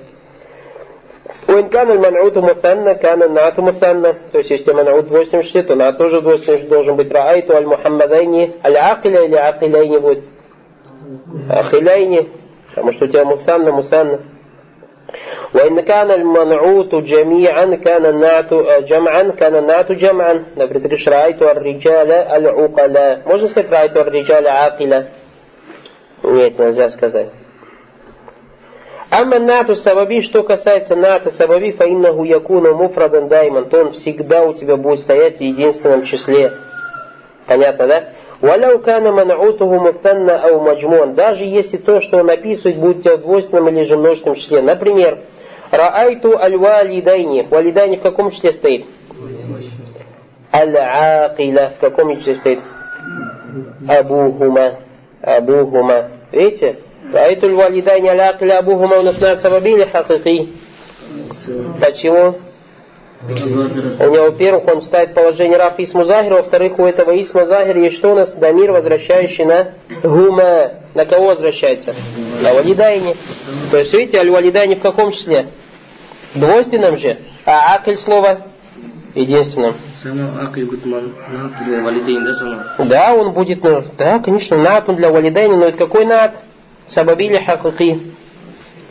[1.48, 5.98] وإن كان المنعوت مثنى كان النعت مثنى то есть если منعوت двойственное число, то над
[5.98, 10.24] тоже двойственное число должен быть رأيت المحمدين العاقلة или عاقلين будет
[11.50, 12.26] عاقلين
[12.70, 14.20] потому что у тебя мусанна мусанна
[15.54, 22.12] وإن كان المنعوت جميعا كان النعت جمعا كان النعت جمعا например, ты говоришь رأيت الرجال
[22.12, 25.08] العقلاء можно сказать رأيت الرجال عاقلة
[26.24, 27.28] нет, нельзя сказать
[29.08, 34.54] Амма нату сабаби, что касается ната сабаби, фаиннаху якуну муфрадан дайман, то он всегда у
[34.54, 36.52] тебя будет стоять в единственном числе.
[37.46, 38.04] Понятно, да?
[38.41, 41.13] Валяу кана манаутуху муфтанна ау маджмуан.
[41.13, 44.61] Даже если то, что он описывает, будет в двойственном или же множественном числе.
[44.61, 45.19] Например,
[45.71, 47.47] раайту аль-валидайни.
[47.49, 48.85] Валидайни в каком числе стоит?
[50.51, 51.75] Аль-Акиля.
[51.77, 52.59] В каком числе стоит?
[53.87, 54.79] Абухума.
[55.21, 56.07] Абухума.
[56.31, 56.79] Видите?
[57.13, 60.49] Раитуль валидайни аль-Акиля Абухума у нас на сабабили хакики.
[61.79, 62.35] Почему?
[63.23, 67.97] У него, во-первых, он ставит положение раф исму захир, во-вторых, у этого исма захир есть
[67.97, 68.33] что у нас?
[68.33, 70.71] Дамир, возвращающий на гума.
[70.93, 71.93] На кого возвращается?
[72.41, 73.15] На валидайни.
[73.69, 75.47] То есть, видите, аль-валидайни в каком числе?
[76.35, 77.17] Двойственном же.
[77.45, 78.47] А акль слово
[79.43, 79.73] само?
[82.85, 86.35] Да, он будет, ну, да, конечно, нат он для валидайни, но это какой нат?
[86.87, 88.13] Сабаби или хакуки?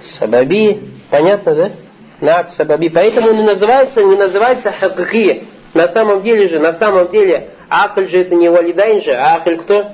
[0.03, 1.73] Сабаби, понятно, да?
[2.21, 2.89] Над сабаби.
[2.89, 5.45] Поэтому он не называется, не называется хакки.
[5.75, 9.57] На самом деле же, на самом деле, акль же это не валидайн же, а акль
[9.57, 9.93] кто?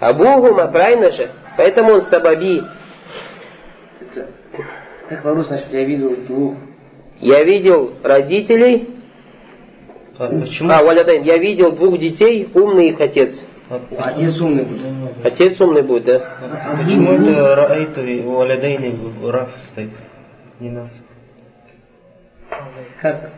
[0.00, 1.30] Абугума, правильно же?
[1.56, 2.62] Поэтому он сабаби.
[5.08, 6.54] Как по значит, я видел двух.
[7.20, 8.88] Я видел родителей,
[10.18, 10.70] А почему?
[10.72, 13.44] а, валидайн, я видел двух детей, умный их отец.
[13.98, 15.24] Отец умный будет.
[15.24, 16.78] Отец умный будет, да?
[16.78, 18.98] Почему это раайту валидайни
[19.30, 19.90] раф стоит?
[20.58, 21.00] Не нас.
[23.00, 23.30] Как?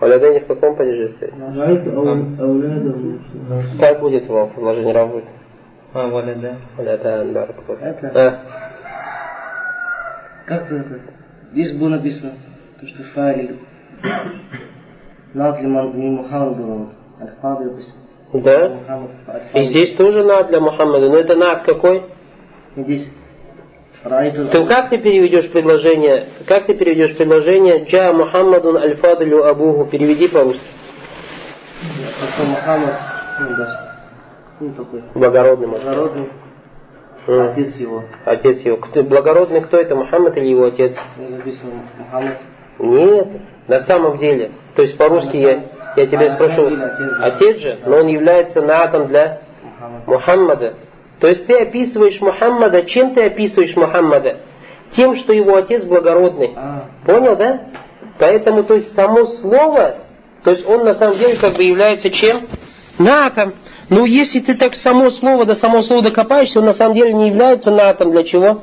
[0.00, 1.32] Валидайн в каком падеже стоит?
[1.34, 3.20] Аулядам.
[3.80, 5.24] Как будет его предложение будет?
[5.94, 6.56] А, валида.
[6.76, 7.48] Валидайн, да.
[7.80, 8.12] Это?
[8.14, 8.38] А,
[10.46, 11.00] Как это?
[11.52, 12.32] Здесь было написано,
[12.80, 13.56] то, что файлик
[15.34, 16.88] над ли ман- не Мухаммад.
[17.20, 17.94] Аль-Фади, допустим.
[18.44, 19.00] да?
[19.54, 22.04] И здесь тоже над для Мухаммада, но это над какой?
[22.76, 23.08] Здесь
[24.02, 26.28] Ты как ты переведешь предложение?
[26.46, 29.86] Как ты переведешь предложение Джа Мухаммадун аль-Фадлю Абуху?
[29.86, 30.62] Переведи по-русски.
[32.20, 33.00] Потом Мухаммад,
[33.40, 33.96] ну, да,
[34.60, 36.28] ну, такой, Благородный благородный,
[37.26, 38.04] отец его.
[38.24, 38.76] Отец его.
[38.78, 39.94] Кто, благородный кто это?
[39.94, 40.96] Мухаммад или его отец?
[41.16, 42.38] Не написано Мухаммад.
[42.78, 43.28] Нет.
[43.66, 44.52] На самом деле.
[44.74, 45.64] То есть по-русски я,
[45.96, 46.68] я тебя А, спрошу.
[47.20, 50.06] отец, же, но он является натом для Мухаммад.
[50.06, 50.74] Мухаммада.
[51.20, 52.82] То есть ты описываешь Мухаммада.
[52.82, 54.40] Чем ты описываешь Мухаммада?
[54.92, 56.54] Тем, что его отец благородный.
[56.56, 57.60] А, Понял, да?
[58.18, 59.96] Поэтому, то есть, само слово,
[60.44, 62.40] то есть он на самом деле как бы является чем?
[62.98, 63.54] Натом.
[63.90, 67.28] Ну, если ты так само слово, до само слово докопаешься, он на самом деле не
[67.28, 68.10] является натом.
[68.12, 68.62] Для чего?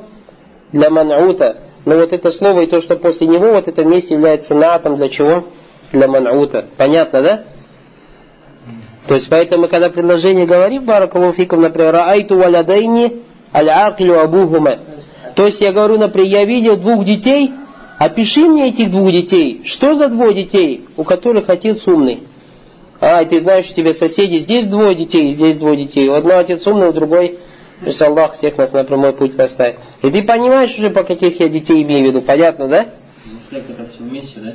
[0.72, 1.58] Для ман'ута.
[1.84, 4.96] Но вот это слово и то, что после него, вот это вместе является натом.
[4.96, 5.44] Для чего?
[5.92, 6.66] Для ман'ута.
[6.76, 7.42] Понятно, да?
[9.06, 13.22] То есть, поэтому, когда предложение говорим, баракалуфикум, например, раайту валядайни
[13.54, 14.78] аль-акилю абухума.
[15.34, 17.52] То есть, я говорю, например, я видел двух детей,
[17.98, 19.62] опиши мне этих двух детей.
[19.64, 22.24] Что за двое детей, у которых отец умный?
[23.00, 26.08] А, ты знаешь, у тебя соседи, здесь двое детей, здесь двое детей.
[26.08, 27.38] У одного отец умный, у другой,
[27.84, 29.76] пусть Аллах всех нас на прямой путь поставит.
[30.02, 32.86] И ты понимаешь уже, по каких я детей имею в виду, понятно, да?
[33.50, 34.54] Муштак это все вместе, да?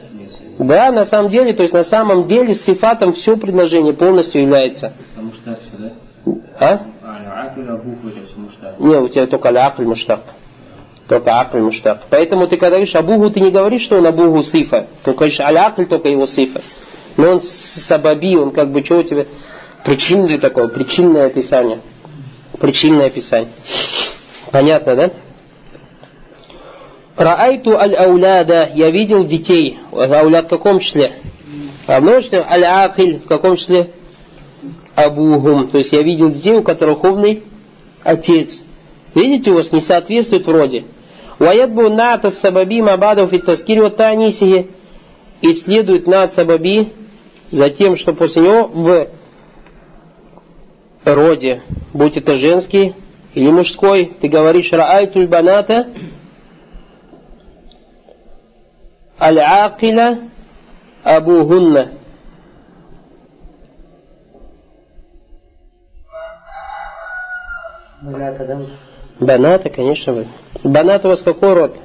[0.92, 4.94] на самом деле, то есть на самом деле с сифатом все предложение полностью является.
[5.16, 5.94] Все, да?
[6.60, 6.82] А?
[7.04, 8.10] А, абуху.
[8.80, 10.22] Не, у тебя только акль муштак.
[11.08, 12.04] Только акль муштак.
[12.10, 14.88] Поэтому ты когда говоришь абугу, ты не говоришь, что он абугу сифа.
[15.04, 16.62] Ты говоришь алякль, только его сифа.
[17.18, 19.26] Но он сабаби, он как бы что у тебя?
[19.84, 21.82] Причинный такое, причинное описание.
[22.60, 23.50] Причинное описание.
[24.52, 25.12] Понятно, да?
[27.22, 29.78] رأيت الأولاد, я видел детей.
[29.92, 31.12] أولاد в каком числе?
[31.86, 33.92] А множество العاقل в каком числе?
[34.96, 35.70] أبوهم.
[35.70, 37.44] То есть я видел детей, у которых умный
[38.04, 38.64] отец.
[39.14, 40.86] Видите, у вас не соответствует вроде.
[41.38, 44.72] ويتبع النعت السببي ما بعده في تذكيره وتأنيثه.
[45.42, 46.92] И следует نعت سببي
[47.52, 49.08] за тем, что после него в
[51.06, 51.62] роде,
[51.94, 52.96] будь это женский
[53.36, 55.86] или мужской, ты говоришь раайтуль баната
[59.22, 60.20] аль-акиля
[61.04, 61.92] абухунна.
[68.02, 68.60] Баната, да?
[69.20, 70.28] Баната, конечно вы.
[70.64, 71.78] Банат у вас какой род?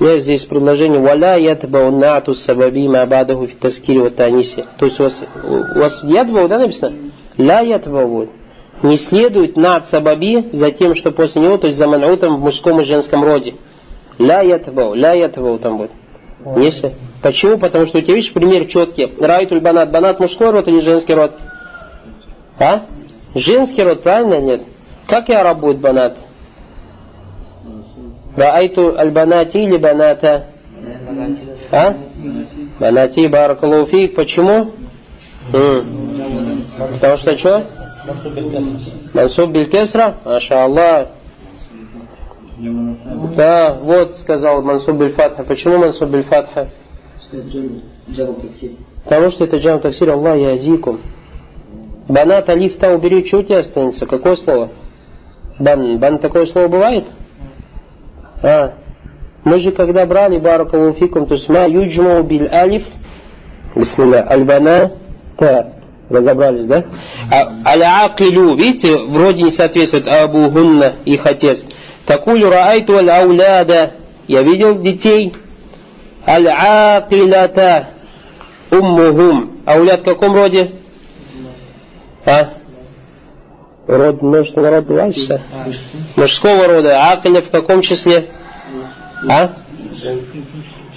[0.00, 4.64] Нет, здесь предложение «Валя ятбау нату сабаби мабадаху фи таскири wa таниси».
[4.78, 6.96] То есть у вас, у вас ятбау, да, написано?
[7.36, 8.30] Ля ятбау будет.
[8.82, 12.80] Не следует над сабаби за тем, что после него, то есть за ман'утом в мужском
[12.80, 13.54] и женском роде.
[14.18, 15.90] Ля ятбау, ля ятбау там будет.
[16.56, 16.94] Если.
[17.22, 17.58] Почему?
[17.58, 19.12] Потому что у тебя, видишь, пример четкий.
[19.20, 19.90] Райтуль банат.
[19.90, 21.32] Банат мужской род или женский род?
[22.58, 22.86] А?
[23.34, 24.62] Женский род, правильно нет?
[25.08, 26.16] Как я араб будет банат?
[28.36, 30.46] Раайту аль-банати или баната?
[31.72, 31.96] А?
[32.78, 34.06] Банати баракалуфи.
[34.06, 34.70] Почему?
[35.52, 36.64] М.
[36.94, 37.66] Потому что что?
[39.14, 40.16] Мансуб биль-кесра?
[40.24, 41.08] Маша Аллах.
[43.36, 45.44] Да, вот сказал Мансуб биль-фатха.
[45.44, 46.68] Почему Мансуб биль-фатха?
[49.04, 51.00] Потому что это джам таксир Аллах язикум.
[52.08, 54.06] Банат алиф та убери, что у тебя останется?
[54.06, 54.70] Какое слово?
[55.58, 55.98] Бан.
[55.98, 57.06] Бан такое слово бывает?
[58.42, 58.74] А.
[59.44, 62.86] Мы же когда брали баракалуфикум, то есть ма юджму биль алиф,
[63.74, 64.92] бисмилля, альбана,
[65.36, 65.72] та,
[66.10, 66.84] разобрались, да?
[67.30, 71.62] А, Аль-Акилю, видите, вроде не соответствует Абу Гунна, их отец.
[72.06, 73.92] Такулю раайту аль-ауляда,
[74.26, 75.34] я видел детей.
[76.26, 77.88] Аль-Акилята,
[78.70, 79.58] уммухум.
[79.66, 80.72] Аулят в каком роде?
[82.24, 82.54] А?
[83.86, 85.16] Род множественного рода бывает,
[86.16, 87.10] Мужского рода.
[87.10, 88.26] Акиля в каком числе?
[89.28, 89.52] А?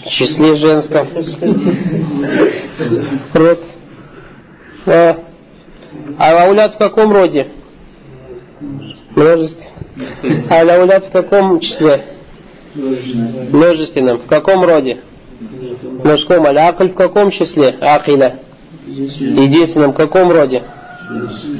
[0.06, 1.08] В числе женском.
[3.34, 3.71] Род.
[4.86, 5.18] А,
[6.18, 7.48] а аулят в каком роде?
[9.16, 9.64] Множество.
[10.50, 12.06] А аулят в каком числе?
[12.76, 14.20] Множественном.
[14.20, 15.02] В каком роде?
[16.04, 16.46] Мужском.
[16.46, 17.76] Алякль в каком числе?
[17.82, 18.40] Акиля.
[18.86, 19.92] Единственном.
[19.92, 20.64] В каком роде?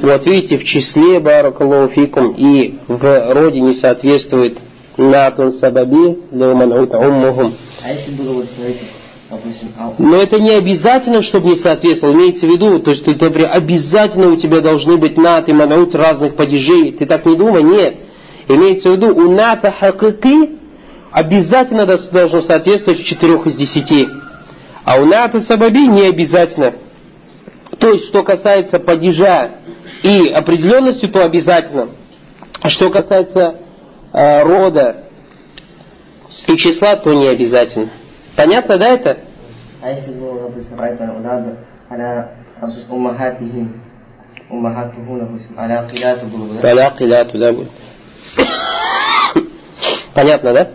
[0.02, 2.00] Вот видите, в числе баракаллаху
[2.36, 4.58] и в роде не соответствует
[4.96, 7.54] натун сабаби уммухум.
[7.84, 8.80] А если было вот, смотрите.
[9.98, 12.14] Но это не обязательно, чтобы не соответствовало.
[12.14, 15.94] Имеется в виду, то есть ты, например, обязательно у тебя должны быть нат и манаут
[15.94, 16.92] разных падежей.
[16.92, 17.96] Ты так не думай, нет.
[18.48, 20.58] Имеется в виду, у ната хакыки
[21.10, 24.08] обязательно должно соответствовать четырех из десяти.
[24.84, 26.74] А у ната сабаби не обязательно.
[27.78, 29.52] То есть, что касается падежа
[30.02, 31.88] и определенности, то обязательно.
[32.60, 33.56] А что касается
[34.12, 35.04] э, рода
[36.46, 37.90] и числа, то не обязательно.
[38.35, 39.17] Понятно, да, это?
[39.81, 41.57] А если было, допустим, райта уляда,
[41.89, 42.31] аля
[42.89, 43.81] умахатихим,
[44.49, 46.69] умахатуху, допустим, аля киляту было бы, да?
[46.69, 47.71] Аля киляту, да, будет.
[50.13, 50.67] Понятно, да?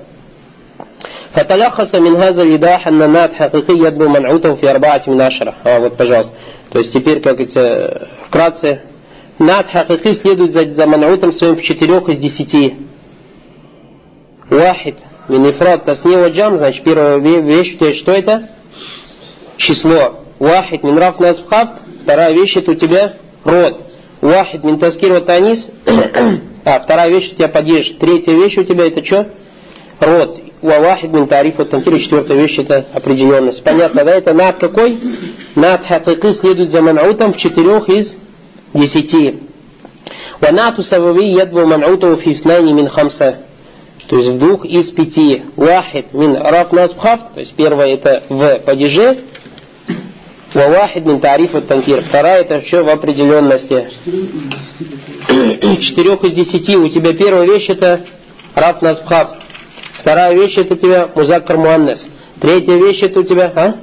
[1.35, 5.55] فتلخص من هذا الإيضاح أن النات حقيقي يدبو منعوته في أربعة من عشرة.
[5.65, 6.33] А, вот, пожалуйста.
[6.71, 8.83] То есть теперь, как это, вкратце,
[9.39, 12.77] над хакики следует за, за ман'утом своим в четырех из десяти.
[14.51, 14.97] Вахид,
[15.30, 18.50] минифрат, таснива джам, значит, первая вещь что это?
[19.58, 20.24] Число.
[20.40, 23.14] Вахид, минраф насбхафт, вторая вещь это у тебя
[23.44, 23.82] род.
[24.22, 25.68] Вахид, мин таскир танис,
[26.66, 27.96] а, вторая вещь у тебя падеж.
[28.00, 29.30] Третья вещь у тебя это что?
[30.00, 30.40] Род.
[30.62, 32.00] Вавахид мин тариф от танкир.
[32.00, 33.64] Четвертая вещь это определенность.
[33.64, 34.16] Понятно, да?
[34.16, 35.00] Это над какой?
[35.56, 38.16] Над хакики следует за ман'утом в четырех из
[38.74, 39.40] десяти.
[40.42, 43.38] Савави ядву ман'уту фи ифнайни мин хамса.
[44.08, 45.44] То есть в двух из пяти.
[45.56, 47.34] Вахид мин раф насбхав.
[47.34, 49.20] То есть первое это в падеже.
[50.54, 52.06] Вавахид мин тариф от танкир.
[52.08, 53.90] Вторая это все в определенности.
[55.82, 56.78] Четырех из десяти.
[56.78, 58.06] У тебя первая вещь это
[58.56, 59.34] раф насбхав.
[60.00, 62.08] Вторая вещь это у тебя музаккар муаннес.
[62.40, 63.76] Третья вещь это у тебя, а?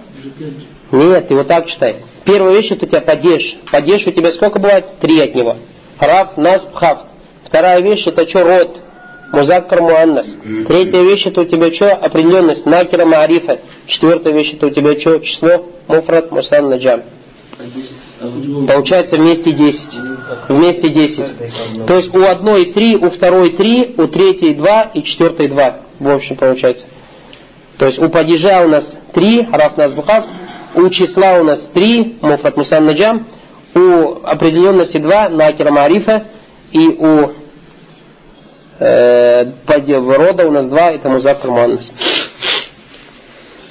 [0.91, 1.97] Нет, ты вот так читай.
[2.25, 3.59] Первая вещь это у тебя падеж.
[3.71, 4.87] Падеж у тебя сколько бывает?
[5.01, 5.57] Три от него.
[5.99, 7.07] Раф, нас, хафт.
[7.45, 8.43] Вторая вещь это что?
[8.43, 8.81] Род.
[9.33, 10.27] Музаккар муаннас.
[10.69, 11.93] Третья вещь это у тебя что?
[11.93, 12.67] Определенность.
[12.67, 13.59] Накера маарифа.
[13.87, 15.19] Четвертая вещь это у тебя что?
[15.21, 15.67] Число.
[15.89, 17.03] Муфрат, мусан, наджам.
[18.67, 19.99] Получается вместе 10.
[20.49, 21.87] Вместе 10.
[21.87, 25.77] То есть у одной 3, у второй 3, у третьей 2 и четвертой 2.
[26.01, 26.87] В общем получается.
[27.79, 30.27] То есть у падежа у нас 3, раф назбухав,
[30.75, 33.27] у числа у нас 3, муфрат мусан наджам,
[33.75, 36.29] у определенности 2, накера марифа,
[36.73, 37.33] и у
[38.87, 39.47] Э,
[39.89, 41.91] рода у нас два, это музакар муаннас.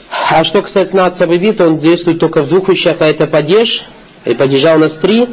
[0.09, 3.85] А что касается над сабави, то он действует только в двух вещах, а это падеж,
[4.25, 5.27] и падежа у нас три,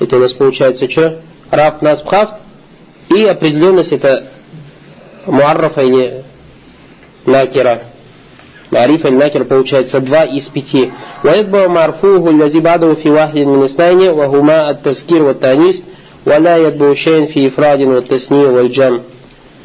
[0.00, 1.20] это у нас получается что?
[1.52, 2.34] Раф, нас, пхафт,
[3.08, 4.32] и определенность это
[5.26, 6.24] муаррафа или
[7.24, 7.84] накера.
[8.72, 10.90] Ариф или накер получается два из пяти.
[11.22, 15.84] Ваидба марфуху лази баду фи вахлин министайне вахума от таскир вот танис
[16.25, 18.99] ولا يتبع شيء في إفراد والتثنية والجمع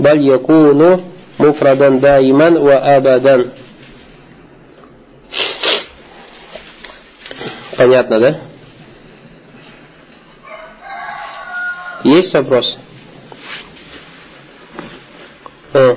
[0.01, 1.05] بل يكون
[1.41, 3.51] مفردا دائما وأبدا
[7.77, 8.39] Понятно, да?
[12.05, 12.77] Есть вопрос?
[15.73, 15.97] А.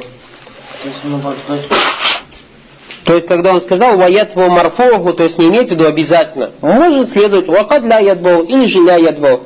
[3.05, 6.51] То есть, когда он сказал ваятву марфогу, то есть не имеет в виду обязательно.
[6.61, 9.43] Может следовать вакад ля ядбау или же ля ядбау.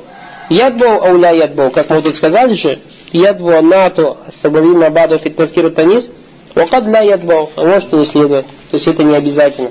[0.49, 1.71] Ядбау ау ля ядбау.
[1.71, 2.79] Как мы тут сказали же,
[3.11, 6.09] ядбу анату сабавим абаду фитнаскиру танис,
[6.53, 7.51] вакад ля ядбау.
[7.55, 8.45] А может и не следует.
[8.71, 9.69] То есть это не обязательно.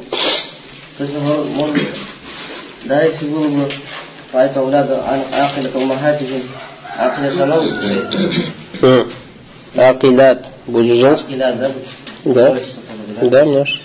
[0.98, 1.76] То есть, может,
[2.84, 3.68] да, если было бы
[4.32, 5.02] поэта уляда
[5.32, 6.42] ахилят умахатихим,
[6.98, 7.70] ахиля шалом,
[9.76, 10.46] Акилят.
[10.66, 11.34] Будет женский?
[11.34, 11.70] Ахилят, да?
[12.24, 12.56] Да.
[13.22, 13.82] Да, множество.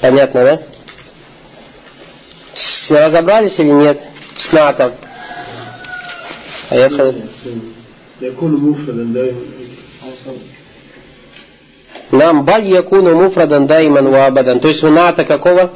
[0.00, 0.58] Понятно, да?
[2.54, 4.00] С- Разобрались или нет?
[4.38, 4.94] С НАТО.
[6.70, 7.14] А поехали.
[12.12, 14.60] Нам баль якуну муфрадан дайман вабадан.
[14.60, 15.70] То есть ваната какого?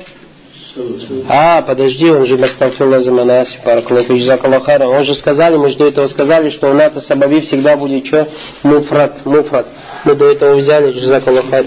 [1.28, 4.88] А, подожди, он же Мастафула Заманаси, Параклофич ну, Закалахара.
[4.88, 8.28] Он же сказали, мы же до этого сказали, что у НАТО Сабави всегда будет что?
[8.64, 9.66] Муфрат, муфрат.
[10.04, 11.64] Мы до этого взяли Джизакалахар.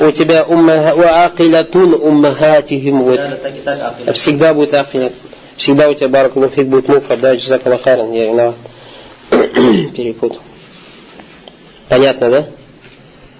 [0.00, 3.16] У тебя умма, у акилатун уммахатихим.
[4.14, 5.29] Всегда будет акилатун
[5.59, 8.11] Всегда у тебя баракулафик будет муфрат, да, Джазакалахаран.
[8.11, 8.55] Я виноват.
[9.95, 10.41] Перепутал.
[11.89, 12.47] Понятно, да?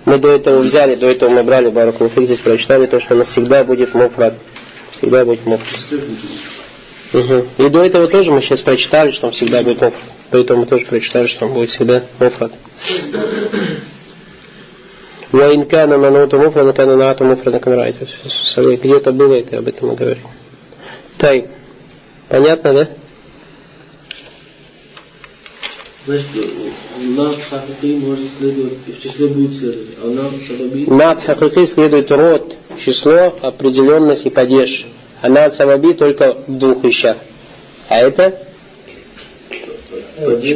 [0.06, 3.30] Мы до этого взяли, до этого мы брали Баракулуфик, здесь прочитали то, что у нас
[3.30, 4.36] всегда будет муфрат.
[4.98, 5.80] Всегда будет муфрат.
[7.12, 7.48] Мгм.
[7.58, 10.04] И до этого тоже мы сейчас прочитали, что он всегда будет муфрат.
[10.32, 12.52] До этого мы тоже прочитали, что он будет всегда муфрат.
[15.34, 17.96] وإن كان منوط مفردا كان نعت مفردا كما رأيت.
[18.58, 20.24] Где-то было это, об этом мы говорили.
[21.18, 21.46] Так,
[22.31, 22.89] понятно, да?
[26.07, 26.27] Значит,
[26.99, 32.57] нам хакики может следовать, в числе будет следовать, а нам сабаби Над хакики следует род,
[32.79, 34.87] число, определенность и падеж.
[35.21, 37.19] А над сабаби только в двух вещах.
[37.89, 38.47] А это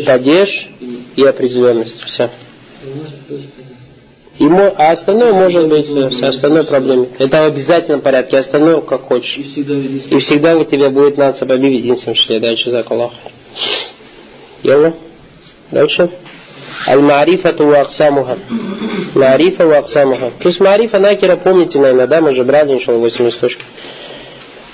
[0.07, 0.69] падеж
[1.17, 2.01] и определенность.
[2.05, 2.31] Все.
[2.83, 3.74] И
[4.41, 7.09] мо- а остальное может быть э, с остальной проблемой.
[7.19, 9.39] Это в обязательном порядке, остальное как хочешь.
[9.39, 12.41] и всегда И всегда у тебя будет над сабаби в единственном числе.
[12.41, 13.13] Дальше за Аллах.
[14.63, 14.95] Яла.
[15.71, 16.11] Дальше.
[16.89, 18.39] Аль-Марифату ва Аксамуха.
[19.15, 20.33] Марифа ва Аксамуха.
[20.41, 23.65] То есть Марифа Накера, помните, наверное, да, мы же брали, иншалла, 8 листочков.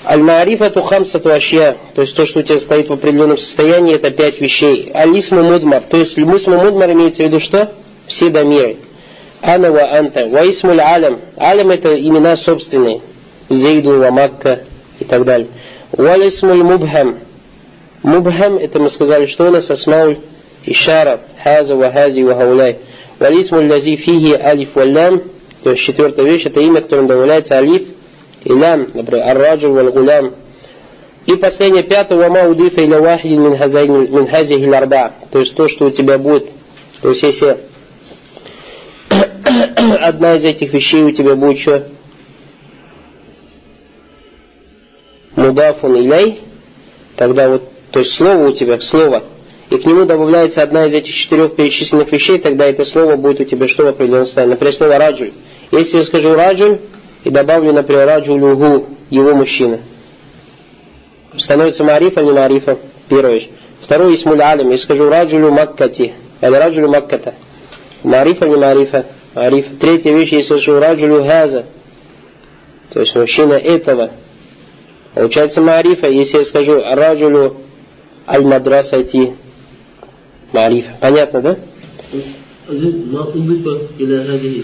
[0.03, 4.41] Аль-Марифату хамсату ашья, то есть то, что у тебя стоит в определенном состоянии, это пять
[4.41, 4.89] вещей.
[4.93, 7.71] Алисму мудмар, то есть мусму мудмар имеется в виду что?
[8.07, 8.77] Все домиры.
[9.41, 10.27] Ана ва анта.
[10.27, 11.19] Ва исмуль алям.
[11.37, 13.01] Алям это имена собственные.
[13.49, 14.63] Зейду ва Макка
[14.99, 15.47] и так далее.
[15.91, 17.19] Ва исмуль мубхам.
[18.03, 20.17] Мубхам, это мы сказали, что у нас асмауль
[20.65, 21.21] ишара.
[21.43, 22.77] Хаза ва хази ва хауляй.
[23.19, 25.21] Ва исмуль лази фихи алиф ва лям.
[25.63, 27.83] То есть четвертая вещь, это имя, которым добавляется алиф
[28.43, 30.33] и лям, например, ар-раджу вал гулям.
[31.27, 35.11] И последнее, пятое, вама удифа иля вахидин мин хазихи ларба.
[35.31, 36.49] То есть то, что у тебя будет.
[37.01, 37.57] То есть если
[40.01, 41.87] одна из этих вещей у тебя будет что?
[45.35, 46.41] Мудафун иляй,
[47.15, 49.23] тогда вот, то есть слово у тебя, слово,
[49.69, 53.45] и к нему добавляется одна из этих четырех перечисленных вещей, тогда это слово будет у
[53.45, 54.51] тебя что в определенном состоянии.
[54.51, 55.31] Например, слово раджуль.
[55.71, 56.79] Если я скажу раджуль
[57.23, 59.79] и добавлю, например, раджулюгу, его мужчина,
[61.37, 62.77] становится марифа, не марифа,
[63.07, 63.49] первая вещь.
[63.81, 67.35] Второе, исмуль алим, я скажу раджулю маккати, или раджулю макката.
[68.03, 69.76] Марифа, не марифа, марифа.
[69.80, 71.66] Третья вещь, если я скажу раджулю газа,
[72.92, 74.10] то есть мужчина этого.
[75.14, 77.56] Получается марифа, если я скажу раджулю
[78.26, 79.34] аль-мадрасати,
[80.52, 80.96] марифа.
[81.00, 81.56] Понятно, да?
[82.68, 83.66] أزيد ما أضيف
[84.00, 84.62] إلى هذه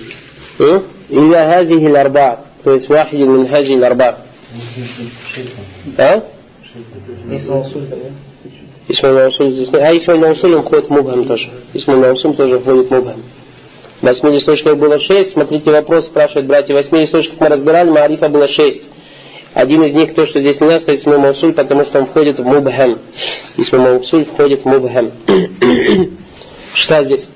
[0.60, 4.16] إيه؟ إلى هذه الأربعة то есть واحد من هذه الأربعة
[5.98, 6.22] а?
[7.30, 8.08] Если он суль, там, да?
[8.88, 9.82] Исмаил Маусуль здесь нет.
[9.82, 11.50] А Исмаил Маусуль он входит в Мубхам тоже.
[11.74, 13.22] Исмаил Маусуль тоже входит в Мубхам.
[14.07, 15.33] Восьми источников было шесть.
[15.33, 16.73] Смотрите, вопрос спрашивает братья.
[16.73, 18.87] Восьми источников мы разбирали, Маарифа было шесть.
[19.53, 22.45] Один из них, то, что здесь не стоит Исму Маусуль, потому что он входит в
[22.45, 22.99] Мубхэм.
[23.57, 25.11] Исму Маусуль входит в Мубхэм.
[26.73, 27.27] что здесь?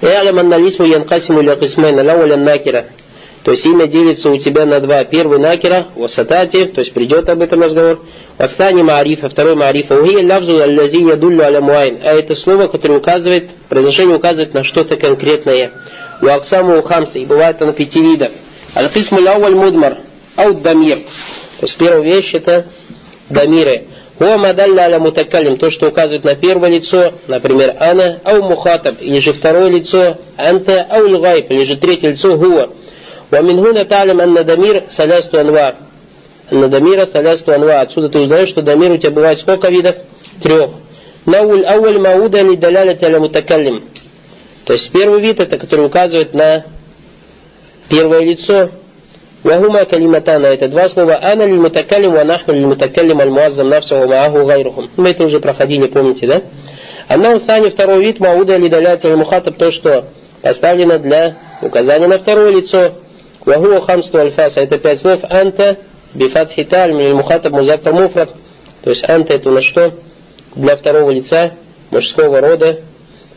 [0.00, 2.84] Эалям анналисму янкасиму ля кисмэна лауля накера.
[3.42, 5.02] То есть имя делится у тебя на два.
[5.02, 8.00] Первый накера, васатати, то есть придет об этом разговор.
[8.37, 10.01] Вахтани маарифа, второй маарифа.
[10.01, 11.99] Ухия лавзу аллази ядуллю аля муайн.
[12.03, 15.71] А это слово, которое указывает, произношение указывает на что-то конкретное.
[16.21, 18.31] У аксаму хамса, и бывает оно пяти видов.
[18.75, 19.97] Аль-кисму лауаль мудмар,
[20.35, 20.99] аут дамир.
[21.59, 22.65] То есть первая вещь это
[23.29, 23.83] дамиры.
[24.17, 29.19] Хуа мадалля аля мутакалим, то, что указывает на первое лицо, например, ана, ау мухатаб, или
[29.19, 32.69] же второе лицо, анта, ау лгайб, или же третье лицо, хуа.
[33.33, 35.75] ومن هنا تعلم أن دمير ثلاثة أنواع
[36.54, 37.80] на дамира талясту анва.
[37.80, 39.96] Отсюда ты узнаешь, что дамир у тебя бывает сколько видов?
[40.42, 40.70] Трех.
[41.26, 43.84] Науль ауль мауда не даляля таля мутакалим.
[44.64, 46.64] То есть первый вид это, который указывает на
[47.88, 48.70] первое лицо.
[49.42, 50.46] Вахума калиматана.
[50.46, 51.18] Это два слова.
[51.22, 54.90] Ана лил мутакалим, ва нахну мутакалим, аль муаззам нафсу, ва гайрухум.
[54.96, 56.42] Мы это уже проходили, помните, да?
[57.08, 60.06] Она устане второй вид мауда ли даляля мухатаб, то, что
[60.40, 62.92] поставлено для указания на второе лицо.
[63.44, 64.60] Вахуа хамсту альфаса.
[64.60, 65.20] Это пять слов.
[65.28, 65.76] Анта
[66.14, 68.30] бифатхи тальми мухатаб музакар муфрат.
[68.82, 69.94] То есть анта это на что?
[70.54, 71.52] Для второго лица
[71.90, 72.80] мужского рода.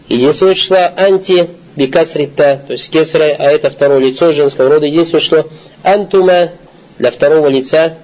[0.08, 4.86] Единственное число анти бикасрита, то есть кесра, а это второе лицо женского рода.
[4.86, 5.46] Единственное число
[5.84, 6.52] антума
[6.98, 7.98] для второго лица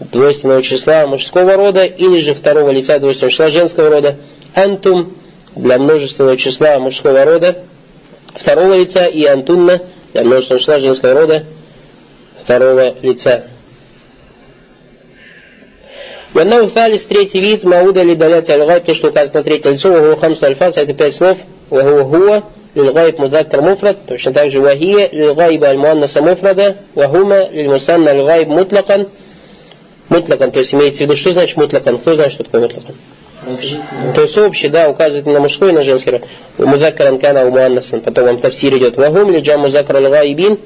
[0.00, 4.16] двойственного числа мужского рода или же второго лица двойственного числа женского рода.
[4.54, 5.14] Антум
[5.54, 7.64] для множественного числа мужского рода
[8.34, 9.80] второго лица и антунна
[10.12, 11.44] для множественного числа женского рода
[12.40, 13.44] второго лица.
[16.33, 20.19] Ваннау фалис, третий вид, мауда ли далять аль то, что указано на третье лицо, ваху
[20.19, 21.37] хамсу альфас, это пять слов,
[21.69, 22.43] ваху хуа,
[22.75, 29.07] للغائب مذكر مفرد точно так же وهي للغائب المؤنث مفردا وهما للمثنى الغائب مطلقا
[30.09, 31.97] мутлакан, то есть имеется в виду, что значит мутлакан?
[31.99, 32.95] Кто знает, что такое мутлакан?
[34.13, 36.23] То есть общий, да, указывает на мужской и на женский род.
[36.57, 38.01] Музакаран кана у муаннасан.
[38.01, 38.97] Потом вам тавсир идет.
[38.97, 40.59] Вахум ли джам музакар аль-гаибин.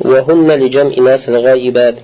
[0.00, 1.94] وهن لجمع ناس الغائبات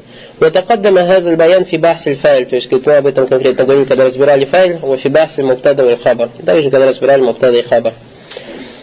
[0.41, 4.05] وتقدم هذا البيان في بحث الفاعل то есть как мы об этом конкретно говорили когда
[4.05, 7.93] разбирали файл وفي بحث المبتدا والخبر также когда разбирали мубтада и хабар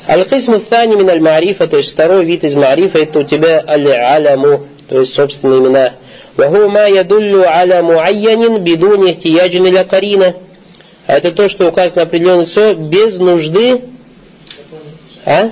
[0.10, 5.00] القسم الثاني من المعرفة то есть второй вид из معرفة это у тебя аль-аляму то
[5.00, 5.94] есть собственные имена
[6.38, 10.34] وهو ما يدل على معين بدون احتياج إلى قرينة
[11.08, 13.82] это то, что указано определенное лицо без нужды
[15.26, 15.52] а?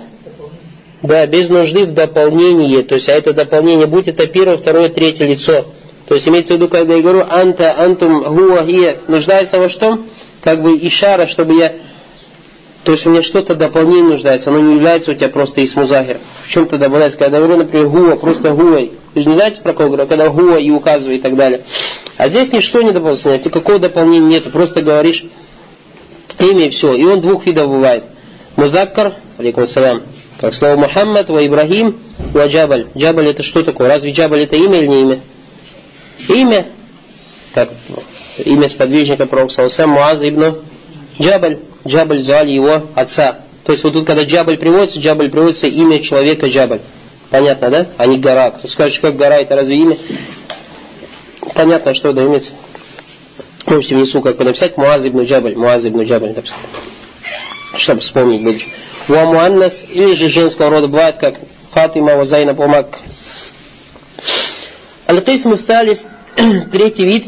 [1.04, 2.82] Да, без нужды в дополнении.
[2.82, 5.66] То есть, а это дополнение, будь это первое, второе, третье лицо.
[6.13, 10.01] То есть, имеется в виду, когда я говорю анта, антум, гуа, гия, нуждается во что?
[10.43, 11.73] Как бы ишара, чтобы я...
[12.85, 14.51] То есть, у меня что-то дополнение нуждается.
[14.51, 16.19] Оно не является у тебя просто исмузахир.
[16.45, 17.17] В чем-то добавляется.
[17.17, 18.81] Когда я говорю, например, гуа, просто гуа.
[19.15, 20.07] Вы же не знаете, про кого говорю?
[20.07, 21.63] Когда гуа и указываю и так далее.
[22.19, 23.31] А здесь ничто не дополняется.
[23.31, 24.51] Никакого дополнения нету.
[24.51, 25.25] Просто говоришь
[26.39, 26.93] имя и все.
[26.93, 28.05] И он двух видов бывает.
[28.57, 30.03] Музаккар, алейкум салям,
[30.39, 31.97] как слово Мухаммад, ва Ибрахим,
[32.35, 32.89] ва Джабаль.
[32.95, 33.89] Джабаль это что такое?
[33.89, 35.21] Разве Джабаль это имя или не имя?
[36.29, 36.67] Имя.
[37.55, 37.71] Как
[38.39, 40.57] имя сподвижника Пророка Муаз ибн
[41.21, 41.59] Джабаль.
[41.87, 43.41] Джабаль звали его отца.
[43.65, 46.81] То есть вот тут, когда Джабаль приводится, Джабаль приводится имя человека Джабаль.
[47.31, 47.87] Понятно, да?
[47.97, 48.51] А не гора.
[48.51, 49.97] Кто скажет, как гора, это разве имя?
[51.55, 52.53] Понятно, что это имеется.
[53.67, 55.57] Можете внизу как написать Муаз ибн Джабаль.
[55.57, 56.59] Муаз ибн Джабаль написать.
[57.77, 58.67] Чтобы вспомнить больше.
[59.09, 61.35] Ва муаннас, или же женского рода бывает, как
[61.73, 62.99] Фатима, Вазайна, Помак.
[65.13, 66.07] Аль-Кисм Сталис,
[66.73, 67.27] третий вид,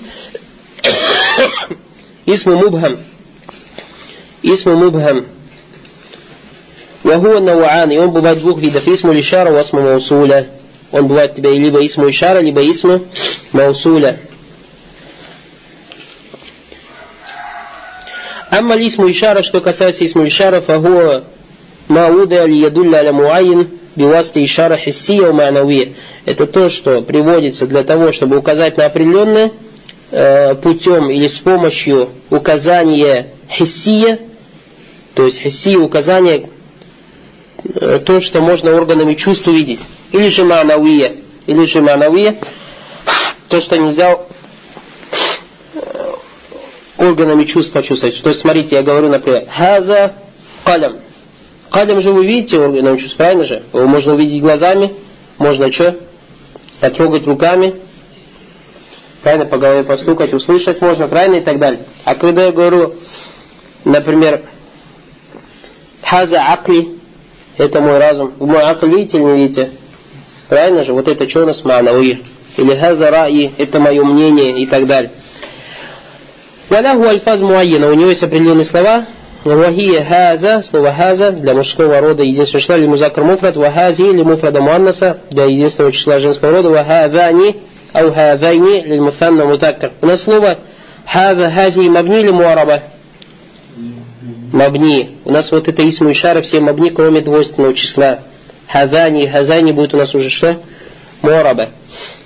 [2.25, 2.99] Исму Мубхам.
[4.43, 5.27] Исму Мубхам.
[7.03, 8.89] Вахуа Науан, и он бывает двух видов.
[8.89, 10.49] Исму Лишара, Васму Маусуля.
[10.93, 13.03] Он бывает у тебя либо Исму Ишара, либо Исму
[13.53, 14.21] Маусуля.
[18.51, 21.25] Амма лисму ишара, что касается исму ишара, фагуа
[21.89, 23.13] мауда ли ядулля аля
[23.97, 25.95] муайин бивасти ишара хиссия ма'навия.
[26.25, 29.53] Это то, что приводится для того, чтобы указать на определенное
[30.11, 34.19] э, путем или с помощью указания хиссия,
[35.15, 36.49] то есть хиссия указания
[37.65, 39.81] э, то, что можно органами чувств увидеть.
[40.13, 42.37] Или же ма'навия, или же ма'навия,
[43.49, 44.19] то, что нельзя
[46.97, 48.21] органами чувств почувствовать.
[48.23, 50.15] То есть, смотрите, я говорю, например, хаза
[50.65, 51.04] калям.
[51.71, 53.63] Калям же вы видите органами чувств, правильно же?
[53.73, 54.95] Его можно увидеть глазами,
[55.39, 55.97] можно что?
[56.81, 57.77] Потрогать руками,
[59.23, 61.81] правильно, по голове постукать, услышать можно, правильно, и так далее.
[62.05, 62.95] А когда я говорю,
[63.85, 64.43] например,
[66.03, 66.99] хаза акли,
[67.57, 68.35] это мой разум.
[68.39, 69.71] Мой акл видите или не видите?
[70.49, 70.93] Правильно же?
[70.93, 72.23] Вот это что у нас ма'науи.
[72.57, 75.13] Или хаза раи, это мое мнение и так далее.
[76.69, 79.07] Валяху альфаз муайена, у него есть определенные слова.
[79.45, 85.19] Вахия хаза, слово хаза для мужского рода единственного числа, или музакр муфрад, или муфрада муаннаса
[85.31, 89.93] для единственного числа женского рода, ау хавайни, или муфанна мутаккар.
[90.01, 90.57] У нас слово
[91.07, 92.85] хази, мабни или муараба?
[94.53, 95.11] Мабни.
[95.27, 98.21] У нас вот это исму ишара, все мабни, кроме двойственного числа.
[98.67, 100.57] Хазани, хазани будет у нас уже что?
[101.21, 101.69] Муараба.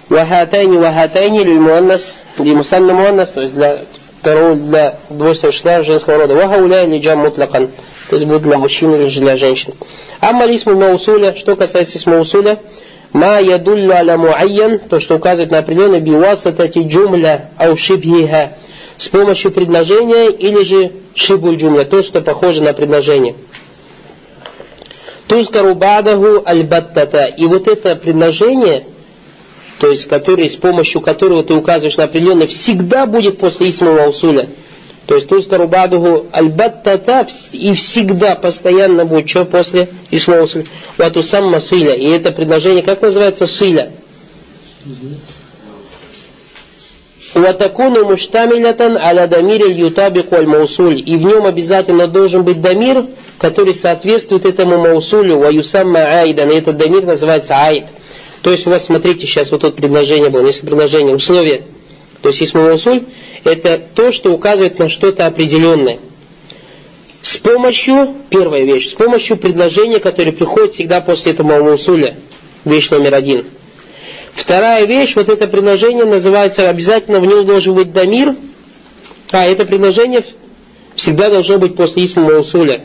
[0.08, 3.80] Вахатайни, вахатайни, или муаннас, или мусанна муаннас, то есть для
[4.20, 6.34] второго для двойственного числа женского рода.
[6.34, 7.70] Вахауля или джам мутлакан.
[8.10, 9.74] То есть будет для мужчин или для женщин.
[10.20, 12.58] Амма лисму маусуля, что касается маусуля,
[13.12, 18.52] ма ядуллю аля муайян, то, что указывает на определенный биуасатати джумля ау шибхиха,
[18.96, 23.34] с помощью предложения или же шибуль джумля, то, что похоже на предложение.
[25.28, 27.26] Тузкару бадаху аль-баттата.
[27.26, 28.84] И вот это предложение–
[29.78, 34.48] то есть который, с помощью которого ты указываешь на определенное, всегда будет после исма маусуля.
[35.06, 40.66] То есть тускару бадуху аль-баттата и всегда, постоянно будет что после исма маусуля.
[40.98, 41.94] Вату самма силя.
[41.94, 43.92] И это предложение, как называется, силя?
[47.34, 51.02] Ватакуну муштамилятан аля дамир ютабику аль маусуль.
[51.06, 53.06] И в нем обязательно должен быть дамир,
[53.38, 56.50] который соответствует этому маусулю, ва юсамма айдан.
[56.50, 57.84] И этот дамир называется айд.
[58.42, 61.62] То есть у вас, смотрите, сейчас вот тут предложение было, несколько предложений, условия.
[62.22, 63.02] То есть исм маусуль
[63.44, 65.98] это то, что указывает на что-то определенное.
[67.22, 72.16] С помощью, первая вещь, с помощью предложения, которое приходит всегда после этого маусуля.
[72.64, 73.46] Вещь номер один.
[74.34, 78.36] Вторая вещь, вот это предложение называется, обязательно в нем должен быть дамир,
[79.32, 80.22] а это предложение
[80.94, 82.82] всегда должно быть после исма маусуля.